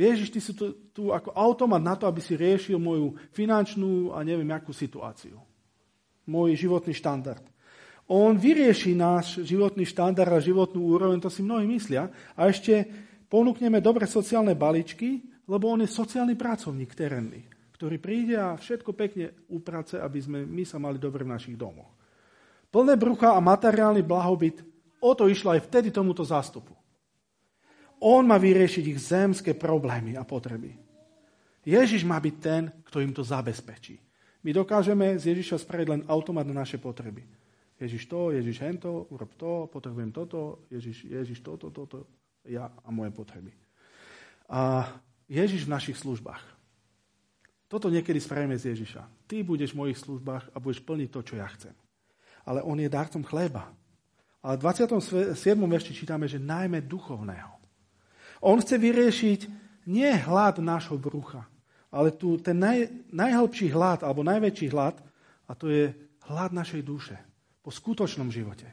[0.00, 4.24] Ježiš, ty si tu, tu ako automat na to, aby si riešil moju finančnú a
[4.24, 5.36] neviem akú situáciu.
[6.24, 7.44] Môj životný štandard.
[8.08, 12.08] On vyrieši náš životný štandard a životnú úroveň, to si mnohí myslia.
[12.34, 12.88] A ešte
[13.28, 19.46] ponúkneme dobre sociálne baličky, lebo on je sociálny pracovník terénny, ktorý príde a všetko pekne
[19.52, 21.92] uprace, aby sme my sa mali dobre v našich domoch.
[22.70, 26.76] Plné brucha a materiálny blahobyt O to išlo aj vtedy tomuto zástupu.
[28.00, 30.72] On má vyriešiť ich zemské problémy a potreby.
[31.60, 34.00] Ježiš má byť ten, kto im to zabezpečí.
[34.40, 37.28] My dokážeme z Ježiša spraviť len automat na naše potreby.
[37.76, 42.08] Ježiš to, Ježiš hento, urob to, potrebujem toto, Ježiš, Ježiš toto, toto,
[42.48, 43.52] ja a moje potreby.
[44.48, 44.88] A
[45.28, 46.40] Ježiš v našich službách.
[47.68, 49.28] Toto niekedy spravíme z Ježiša.
[49.28, 51.76] Ty budeš v mojich službách a budeš plniť to, čo ja chcem.
[52.48, 53.68] Ale on je darcom chleba.
[54.40, 55.36] Ale v 27.
[55.60, 57.59] verši čítame, že najmä duchovného.
[58.40, 59.40] On chce vyriešiť
[59.88, 61.44] nie hlad nášho brucha,
[61.92, 64.96] ale tu ten naj, najhlbší hlad, alebo najväčší hlad,
[65.48, 65.92] a to je
[66.30, 67.16] hlad našej duše
[67.60, 68.64] po skutočnom živote.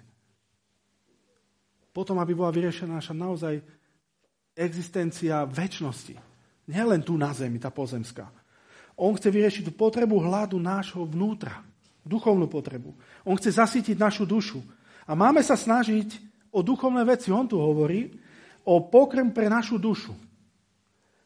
[1.91, 3.57] Potom, aby bola vyriešená naša naozaj
[4.53, 6.13] existencia väčšnosti.
[6.69, 8.29] Nielen tu na zemi, tá pozemská.
[8.97, 11.65] On chce vyriešiť tú potrebu hladu nášho vnútra.
[12.05, 12.93] Duchovnú potrebu.
[13.25, 14.61] On chce zasítiť našu dušu.
[15.09, 16.21] A máme sa snažiť
[16.53, 17.33] o duchovné veci.
[17.33, 18.13] On tu hovorí
[18.67, 20.11] o pokrm pre našu dušu.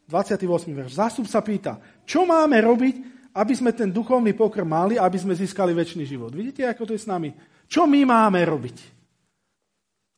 [0.06, 0.46] 28.
[0.70, 0.92] verš.
[0.94, 2.96] Zástup sa pýta, čo máme robiť,
[3.32, 6.36] aby sme ten duchovný pokrm mali, aby sme získali väčší život.
[6.36, 7.32] Vidíte, ako to je s nami?
[7.66, 8.78] Čo my máme robiť?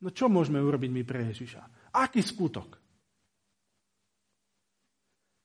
[0.01, 1.93] No čo môžeme urobiť my pre Ježiša?
[1.93, 2.81] Aký skutok?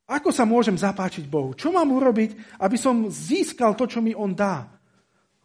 [0.09, 1.53] Ako sa môžem zapáčiť Bohu?
[1.53, 4.65] Čo mám urobiť, aby som získal to, čo mi On dá?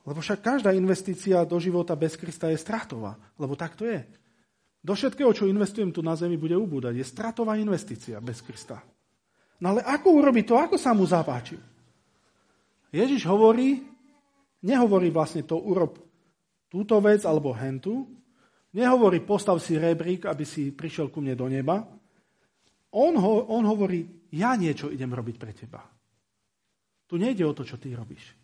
[0.07, 3.19] Lebo však každá investícia do života bez Krista je stratová.
[3.35, 3.99] Lebo tak to je.
[4.83, 6.93] Do všetkého, čo investujem tu na zemi, bude ubúdať.
[6.99, 8.83] Je stratová investícia bez Krista.
[9.63, 10.55] No ale ako urobiť to?
[10.59, 11.55] Ako sa mu zapáči?
[12.91, 13.79] Ježiš hovorí,
[14.67, 16.03] nehovorí vlastne to urob
[16.67, 18.03] túto vec alebo hentu,
[18.75, 21.79] nehovorí postav si rebrík, aby si prišiel ku mne do neba.
[22.93, 24.03] On, ho, on hovorí,
[24.35, 25.79] ja niečo idem robiť pre teba.
[27.07, 28.35] Tu nejde o to, čo ty robíš.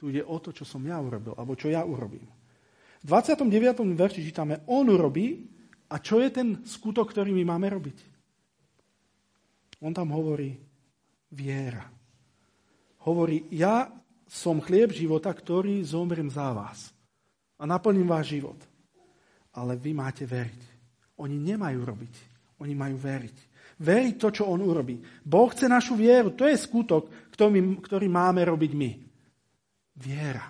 [0.00, 2.26] Tu ide o to, čo som ja urobil, alebo čo ja urobím.
[3.02, 3.82] V 29.
[3.92, 5.51] verši čítame, on urobí
[5.92, 7.98] a čo je ten skutok, ktorý my máme robiť?
[9.84, 10.56] On tam hovorí
[11.28, 11.84] viera.
[13.04, 13.92] Hovorí, ja
[14.24, 16.96] som chlieb života, ktorý zomriem za vás
[17.60, 18.56] a naplním váš život.
[19.52, 20.62] Ale vy máte veriť.
[21.20, 22.14] Oni nemajú robiť,
[22.64, 23.36] oni majú veriť.
[23.82, 24.96] Veriť to, čo on urobí.
[25.20, 26.32] Boh chce našu vieru.
[26.32, 27.10] To je skutok,
[27.84, 28.90] ktorý máme robiť my.
[29.98, 30.46] Viera.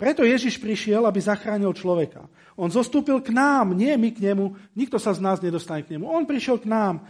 [0.00, 2.24] Preto Ježiš prišiel, aby zachránil človeka.
[2.56, 4.56] On zostúpil k nám, nie my k nemu.
[4.72, 6.08] Nikto sa z nás nedostane k nemu.
[6.08, 7.04] On prišiel k nám,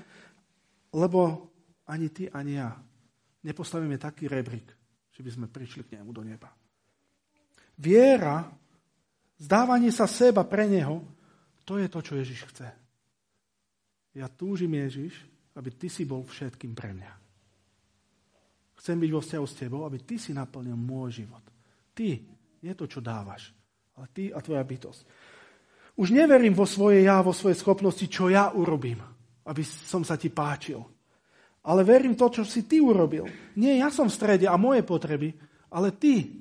[0.90, 1.46] lebo
[1.86, 2.74] ani ty, ani ja
[3.46, 4.66] nepostavíme taký rebrík,
[5.14, 6.50] že by sme prišli k nemu do neba.
[7.78, 8.50] Viera,
[9.38, 11.06] zdávanie sa seba pre neho,
[11.62, 12.68] to je to, čo Ježiš chce.
[14.18, 15.14] Ja túžim, Ježiš,
[15.54, 17.12] aby ty si bol všetkým pre mňa.
[18.82, 21.44] Chcem byť vo vzťahu s tebou, aby ty si naplnil môj život.
[21.94, 22.18] Ty,
[22.60, 23.52] nie to, čo dávaš,
[23.96, 25.00] ale ty a tvoja bytosť.
[26.00, 29.00] Už neverím vo svoje ja, vo svoje schopnosti, čo ja urobím,
[29.44, 30.80] aby som sa ti páčil.
[31.60, 33.28] Ale verím to, čo si ty urobil.
[33.60, 35.36] Nie ja som v strede a moje potreby,
[35.68, 36.40] ale ty,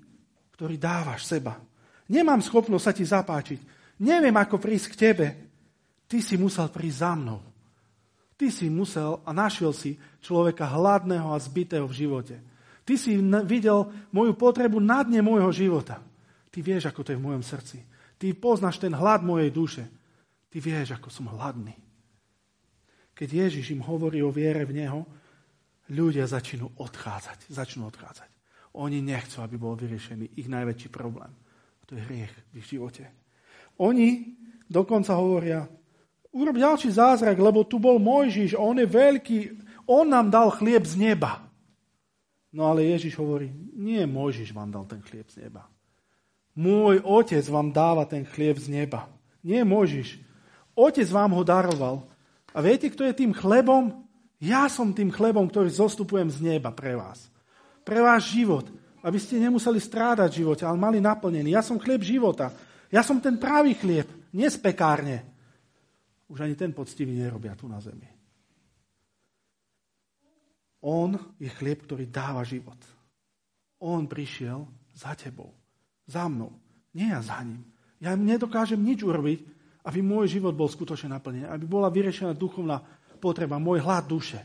[0.56, 1.60] ktorý dávaš seba.
[2.08, 3.60] Nemám schopnosť sa ti zapáčiť.
[4.00, 5.28] Neviem, ako prísť k tebe.
[6.08, 7.40] Ty si musel prísť za mnou.
[8.40, 12.36] Ty si musel a našiel si človeka hladného a zbitého v živote.
[12.88, 16.00] Ty si videl moju potrebu na dne môjho života.
[16.50, 17.78] Ty vieš, ako to je v mojom srdci.
[18.18, 19.86] Ty poznáš ten hlad mojej duše.
[20.50, 21.78] Ty vieš, ako som hladný.
[23.14, 25.06] Keď Ježiš im hovorí o viere v Neho,
[25.94, 27.52] ľudia začnú odchádzať.
[27.54, 28.30] Začnú odchádzať.
[28.78, 31.30] Oni nechcú, aby bol vyriešený ich najväčší problém.
[31.80, 33.06] A to je hriech v ich živote.
[33.82, 34.36] Oni
[34.70, 35.66] dokonca hovoria,
[36.36, 39.38] urob ďalší zázrak, lebo tu bol Mojžiš, on je veľký,
[39.90, 41.50] on nám dal chlieb z neba.
[42.54, 45.66] No ale Ježiš hovorí, nie Mojžiš vám dal ten chlieb z neba.
[46.60, 49.08] Môj otec vám dáva ten chlieb z neba.
[49.40, 50.20] Nie Mojžiš.
[50.76, 52.04] Otec vám ho daroval.
[52.52, 54.04] A viete, kto je tým chlebom?
[54.44, 57.32] Ja som tým chlebom, ktorý zostupujem z neba pre vás.
[57.88, 58.68] Pre váš život.
[59.00, 61.56] Aby ste nemuseli strádať v živote, ale mali naplnený.
[61.56, 62.52] Ja som chlieb života.
[62.92, 65.24] Ja som ten pravý chlieb, nie z pekárne
[66.30, 68.06] už ani ten poctivý nerobia tu na zemi.
[70.86, 72.78] On je chlieb, ktorý dáva život.
[73.84, 74.64] On prišiel
[74.96, 75.52] za tebou,
[76.10, 76.50] za mnou,
[76.98, 77.62] nie ja za ním.
[78.02, 79.40] Ja nedokážem nič urobiť,
[79.86, 82.82] aby môj život bol skutočne naplnený, aby bola vyriešená duchovná
[83.22, 84.42] potreba, môj hlad duše.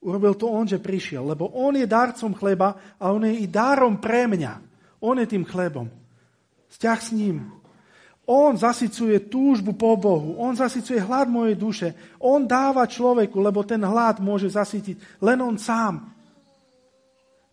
[0.00, 4.00] Urobil to on, že prišiel, lebo on je darcom chleba a on je i dárom
[4.00, 4.52] pre mňa.
[5.00, 5.88] On je tým chlebom.
[6.72, 7.60] Vzťah s ním,
[8.30, 10.38] on zasycuje túžbu po Bohu.
[10.38, 11.88] On zasycuje hlad mojej duše.
[12.22, 16.14] On dáva človeku, lebo ten hlad môže zasytiť len on sám.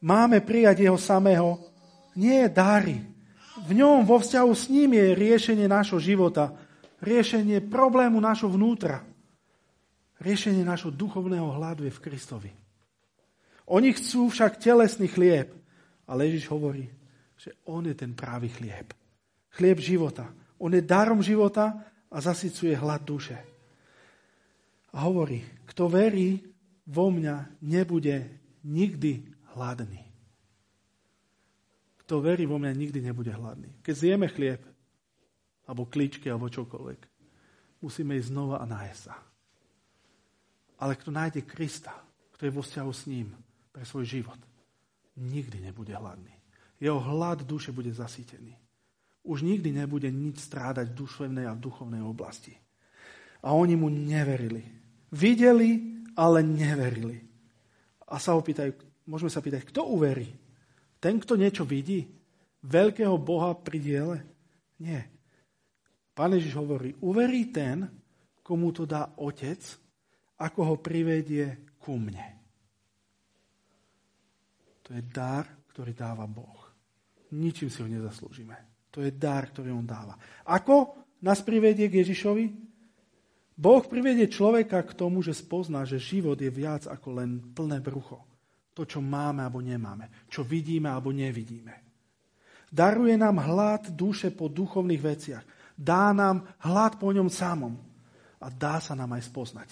[0.06, 1.58] Máme prijať jeho samého,
[2.14, 3.17] nie dary.
[3.68, 6.56] V ňom, vo vzťahu s ním je riešenie nášho života.
[7.04, 9.04] Riešenie problému nášho vnútra.
[10.24, 12.52] Riešenie nášho duchovného hladu je v Kristovi.
[13.68, 15.52] Oni chcú však telesný chlieb.
[16.08, 16.88] Ale Ježiš hovorí,
[17.36, 18.96] že on je ten pravý chlieb.
[19.52, 20.32] Chlieb života.
[20.64, 21.76] On je darom života
[22.08, 23.36] a zasycuje hlad duše.
[24.96, 26.40] A hovorí, kto verí
[26.88, 28.32] vo mňa, nebude
[28.64, 30.07] nikdy hladný.
[32.08, 33.84] Kto verí vo mňa, nikdy nebude hladný.
[33.84, 34.64] Keď zjeme chlieb,
[35.68, 37.00] alebo klíčky, alebo čokoľvek,
[37.84, 39.20] musíme ísť znova a nájsť sa.
[40.80, 41.92] Ale kto nájde Krista,
[42.32, 43.36] kto je vo vzťahu s ním
[43.76, 44.40] pre svoj život,
[45.20, 46.32] nikdy nebude hladný.
[46.80, 48.56] Jeho hlad duše bude zasítený.
[49.28, 52.56] Už nikdy nebude nič strádať v duševnej a v duchovnej oblasti.
[53.44, 54.64] A oni mu neverili.
[55.12, 57.20] Videli, ale neverili.
[58.08, 58.72] A sa opýtajú,
[59.04, 60.47] môžeme sa pýtať, kto uverí?
[60.98, 62.06] Ten, kto niečo vidí?
[62.66, 64.18] Veľkého Boha pri diele?
[64.82, 65.10] Nie.
[66.18, 67.86] Pán Ježiš hovorí, uverí ten,
[68.42, 69.62] komu to dá Otec,
[70.42, 72.38] ako ho privedie ku mne.
[74.88, 76.74] To je dar, ktorý dáva Boh.
[77.36, 78.56] Ničím si ho nezaslúžime.
[78.96, 80.16] To je dar, ktorý on dáva.
[80.48, 82.46] Ako nás privedie k Ježišovi?
[83.58, 88.22] Boh privedie človeka k tomu, že spozná, že život je viac ako len plné brucho.
[88.78, 90.30] To, čo máme alebo nemáme.
[90.30, 91.74] Čo vidíme alebo nevidíme.
[92.70, 95.44] Daruje nám hlad duše po duchovných veciach.
[95.74, 97.74] Dá nám hlad po ňom samom.
[98.38, 99.70] A dá sa nám aj spoznať.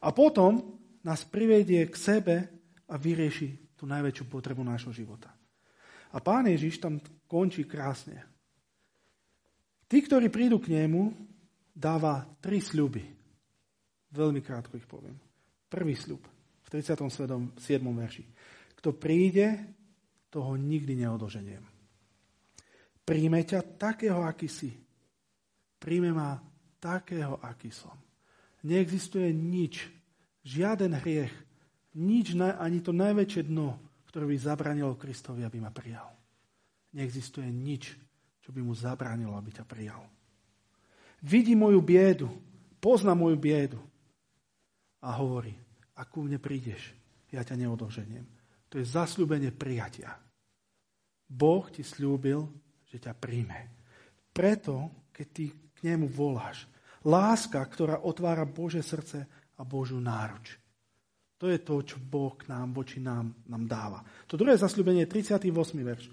[0.00, 2.36] A potom nás privedie k sebe
[2.88, 5.28] a vyrieši tú najväčšiu potrebu nášho života.
[6.12, 8.24] A pán Ježiš tam končí krásne.
[9.92, 11.12] Tí, ktorí prídu k nemu,
[11.76, 13.04] dáva tri sľuby.
[14.08, 15.20] Veľmi krátko ich poviem.
[15.68, 16.41] Prvý sľub
[16.72, 17.52] v 37.
[17.84, 18.24] verši.
[18.80, 19.60] Kto príde,
[20.32, 21.60] toho nikdy neodoženiem.
[23.04, 24.72] Príjme ťa takého, aký si.
[25.76, 26.40] Príjme ma
[26.80, 27.92] takého, aký som.
[28.64, 29.84] Neexistuje nič,
[30.40, 31.34] žiaden hriech,
[32.00, 33.76] nič, ani to najväčšie dno,
[34.08, 36.08] ktoré by zabranilo Kristovi, aby ma prijal.
[36.96, 37.92] Neexistuje nič,
[38.40, 40.00] čo by mu zabránilo, aby ťa prijal.
[41.20, 42.32] Vidí moju biedu,
[42.80, 43.78] pozná moju biedu
[45.04, 45.52] a hovorí,
[46.02, 46.90] ak ku mne prídeš,
[47.30, 48.26] ja ťa neodoženiem.
[48.74, 50.10] To je zasľúbenie prijatia.
[51.30, 52.42] Boh ti slúbil,
[52.90, 53.70] že ťa príjme.
[54.34, 56.66] Preto, keď ty k nemu voláš,
[57.06, 59.22] láska, ktorá otvára Bože srdce
[59.54, 60.58] a Božú náruč.
[61.38, 63.98] To je to, čo Boh k nám, voči nám, nám dáva.
[64.30, 65.50] To druhé zasľubenie, 38.
[65.82, 66.06] verš.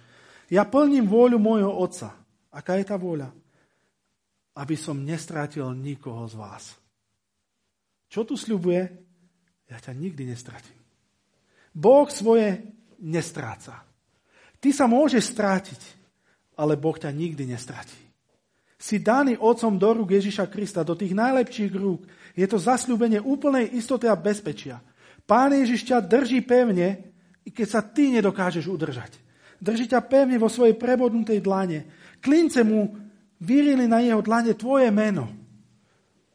[0.50, 2.18] Ja plním vôľu môjho Otca.
[2.50, 3.30] Aká je tá vôľa?
[4.58, 6.64] Aby som nestrátil nikoho z vás.
[8.10, 9.09] Čo tu sľubuje?
[9.70, 10.78] Ja ťa nikdy nestratím.
[11.70, 12.65] Boh svoje
[12.97, 13.86] nestráca.
[14.59, 15.82] Ty sa môžeš strátiť,
[16.59, 17.95] ale Boh ťa nikdy nestratí.
[18.80, 22.07] Si daný otcom do rúk Ježiša Krista, do tých najlepších rúk.
[22.36, 24.80] Je to zasľúbenie úplnej istoty a bezpečia.
[25.24, 27.13] Pán Ježiš ťa drží pevne,
[27.45, 29.20] i keď sa ty nedokážeš udržať.
[29.59, 31.86] Drží ťa pevne vo svojej prebodnutej dlane.
[32.24, 32.95] Klince mu
[33.39, 35.28] vyrili na jeho dlane tvoje meno.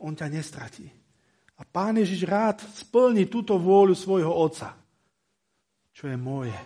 [0.01, 0.85] On ťa nestratí.
[1.55, 4.75] A Pán Ježiš rád splní túto vôľu svojho Otca.
[5.95, 6.57] Čo je moje,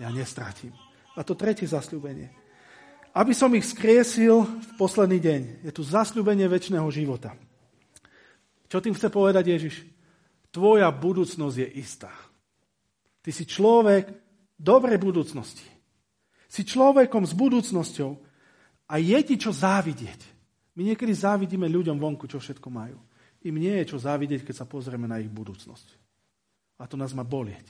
[0.00, 0.72] ja nestratím.
[1.16, 2.32] A to tretie zasľúbenie.
[3.12, 5.40] Aby som ich skriesil v posledný deň.
[5.66, 7.36] Je tu zasľúbenie väčšného života.
[8.70, 9.76] Čo tým chce povedať Ježiš?
[10.50, 12.10] tvoja budúcnosť je istá.
[13.22, 14.10] Ty si človek
[14.58, 15.66] dobrej budúcnosti.
[16.50, 18.10] Si človekom s budúcnosťou
[18.90, 20.20] a je ti čo závidieť.
[20.74, 22.98] My niekedy závidíme ľuďom vonku, čo všetko majú.
[23.40, 25.96] Im nie je čo závidieť, keď sa pozrieme na ich budúcnosť.
[26.80, 27.64] A to nás má bolieť.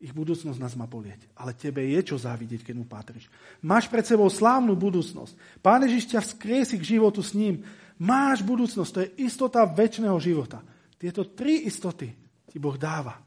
[0.00, 1.28] Ich budúcnosť nás má bolieť.
[1.36, 3.28] Ale tebe je čo závidieť, keď mu patríš.
[3.60, 5.60] Máš pred sebou slávnu budúcnosť.
[5.60, 7.62] Pán Ježiš ťa vzkriesi k životu s ním.
[8.00, 8.90] Máš budúcnosť.
[8.96, 10.64] To je istota väčšného života.
[10.96, 12.08] Tieto tri istoty
[12.48, 13.20] ti Boh dáva.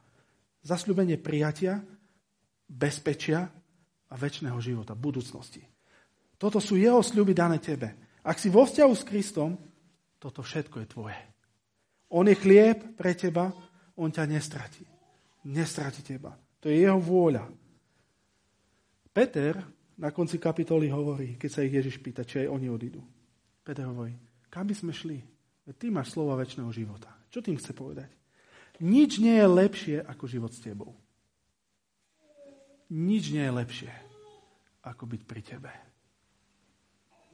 [0.65, 1.77] Zasľubenie prijatia,
[2.65, 3.45] bezpečia
[4.09, 5.61] a väčšného života, budúcnosti.
[6.41, 8.17] Toto sú jeho sľuby dané tebe.
[8.25, 9.55] Ak si vo vzťahu s Kristom,
[10.23, 11.19] toto všetko je tvoje.
[12.15, 13.51] On je chlieb pre teba,
[13.99, 14.87] on ťa nestratí.
[15.51, 16.31] Nestratí teba.
[16.63, 17.43] To je jeho vôľa.
[19.11, 19.59] Peter
[19.99, 23.03] na konci kapitoly hovorí, keď sa ich Ježiš pýta, či aj oni odídu.
[23.67, 24.15] Peter hovorí,
[24.47, 25.19] kam by sme šli?
[25.67, 27.11] Ty máš slova väčšného života.
[27.27, 28.07] Čo tým chce povedať?
[28.79, 30.95] Nič nie je lepšie ako život s tebou.
[32.93, 33.91] Nič nie je lepšie
[34.87, 35.71] ako byť pri tebe.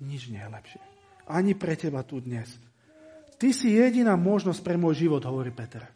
[0.01, 0.81] Nič nie je lepšie.
[1.29, 2.68] Ani pre teba tu dnes.
[3.39, 5.87] Ty si jediná možnosť pre môj život, hovorí Peter.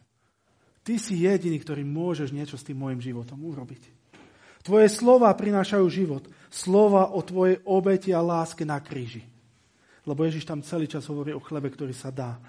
[0.84, 3.84] Ty si jediný, ktorý môžeš niečo s tým môjim životom urobiť.
[4.64, 6.24] Tvoje slova prinášajú život.
[6.48, 9.28] Slova o tvojej obeti a láske na kríži.
[10.08, 12.40] Lebo Ježiš tam celý čas hovorí o chlebe, ktorý sa dá.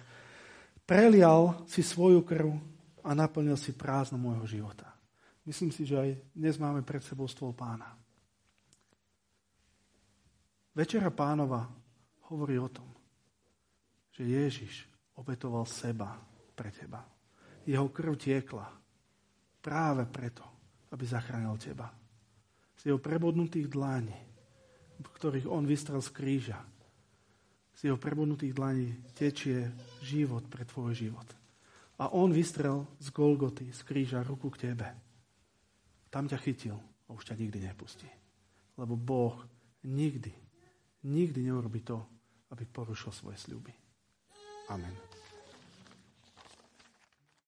[0.87, 2.55] Prelial si svoju krv
[3.03, 4.95] a naplnil si prázdno môjho života.
[5.43, 7.99] Myslím si, že aj dnes máme pred sebou stôl pána.
[10.75, 11.67] Večera pánova
[12.31, 12.94] hovorí o tom,
[14.15, 14.87] že Ježiš
[15.19, 16.15] obetoval seba
[16.55, 17.03] pre teba.
[17.67, 18.67] Jeho krv tiekla
[19.59, 20.45] práve preto,
[20.95, 21.91] aby zachránil teba.
[22.79, 24.19] Z jeho prebodnutých dlání,
[25.03, 26.61] ktorých on vystrel z kríža,
[27.75, 29.73] z jeho prebudnutých dlaní tečie
[30.07, 31.27] život pre tvoj život.
[31.99, 34.89] A on vystrel z Golgoty, z kríža ruku k tebe.
[36.11, 38.07] Tam ťa chytil a už ťa nikdy nepustí.
[38.79, 39.35] Lebo Boh
[39.87, 40.31] nikdy,
[41.07, 41.99] nikdy neurobi to,
[42.51, 43.84] aby porušil svoje sľuby.
[44.71, 45.14] Amen.